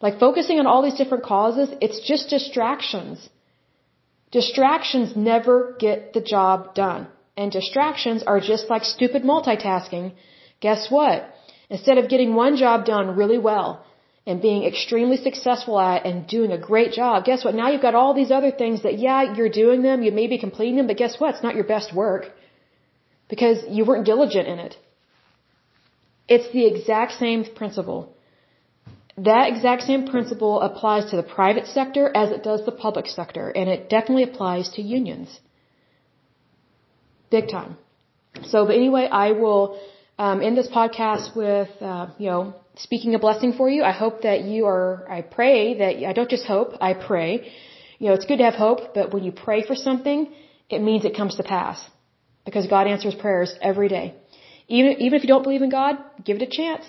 [0.00, 3.28] Like focusing on all these different causes, it's just distractions.
[4.30, 7.06] Distractions never get the job done.
[7.36, 10.12] And distractions are just like stupid multitasking.
[10.60, 11.34] Guess what?
[11.68, 13.84] Instead of getting one job done really well
[14.26, 17.54] and being extremely successful at and doing a great job, guess what?
[17.54, 20.38] Now you've got all these other things that, yeah, you're doing them, you may be
[20.38, 21.34] completing them, but guess what?
[21.34, 22.32] It's not your best work
[23.28, 24.76] because you weren't diligent in it.
[26.28, 28.14] It's the exact same principle.
[29.16, 33.48] That exact same principle applies to the private sector as it does the public sector,
[33.48, 35.40] and it definitely applies to unions.
[37.30, 37.76] Big time.
[38.44, 39.80] So, but anyway, I will
[40.18, 43.82] um, end this podcast with, uh, you know, speaking a blessing for you.
[43.82, 47.50] I hope that you are, I pray that, I don't just hope, I pray.
[47.98, 50.30] You know, it's good to have hope, but when you pray for something,
[50.68, 51.78] it means it comes to pass.
[52.46, 54.14] Because God answers prayers every day.
[54.68, 56.84] Even, even if you don't believe in God, give it a chance.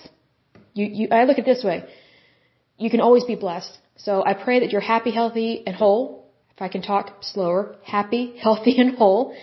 [0.74, 1.84] You, you, I look at it this way.
[2.76, 3.76] You can always be blessed.
[3.96, 6.32] So I pray that you're happy, healthy, and whole.
[6.54, 9.34] If I can talk slower, happy, healthy, and whole.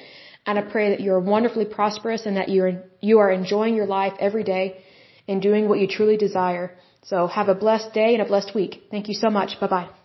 [0.45, 4.13] And I pray that you're wonderfully prosperous and that you're, you are enjoying your life
[4.20, 4.66] every day
[5.28, 6.78] and doing what you truly desire.
[7.03, 8.84] So have a blessed day and a blessed week.
[8.91, 9.59] Thank you so much.
[9.59, 10.05] Bye bye.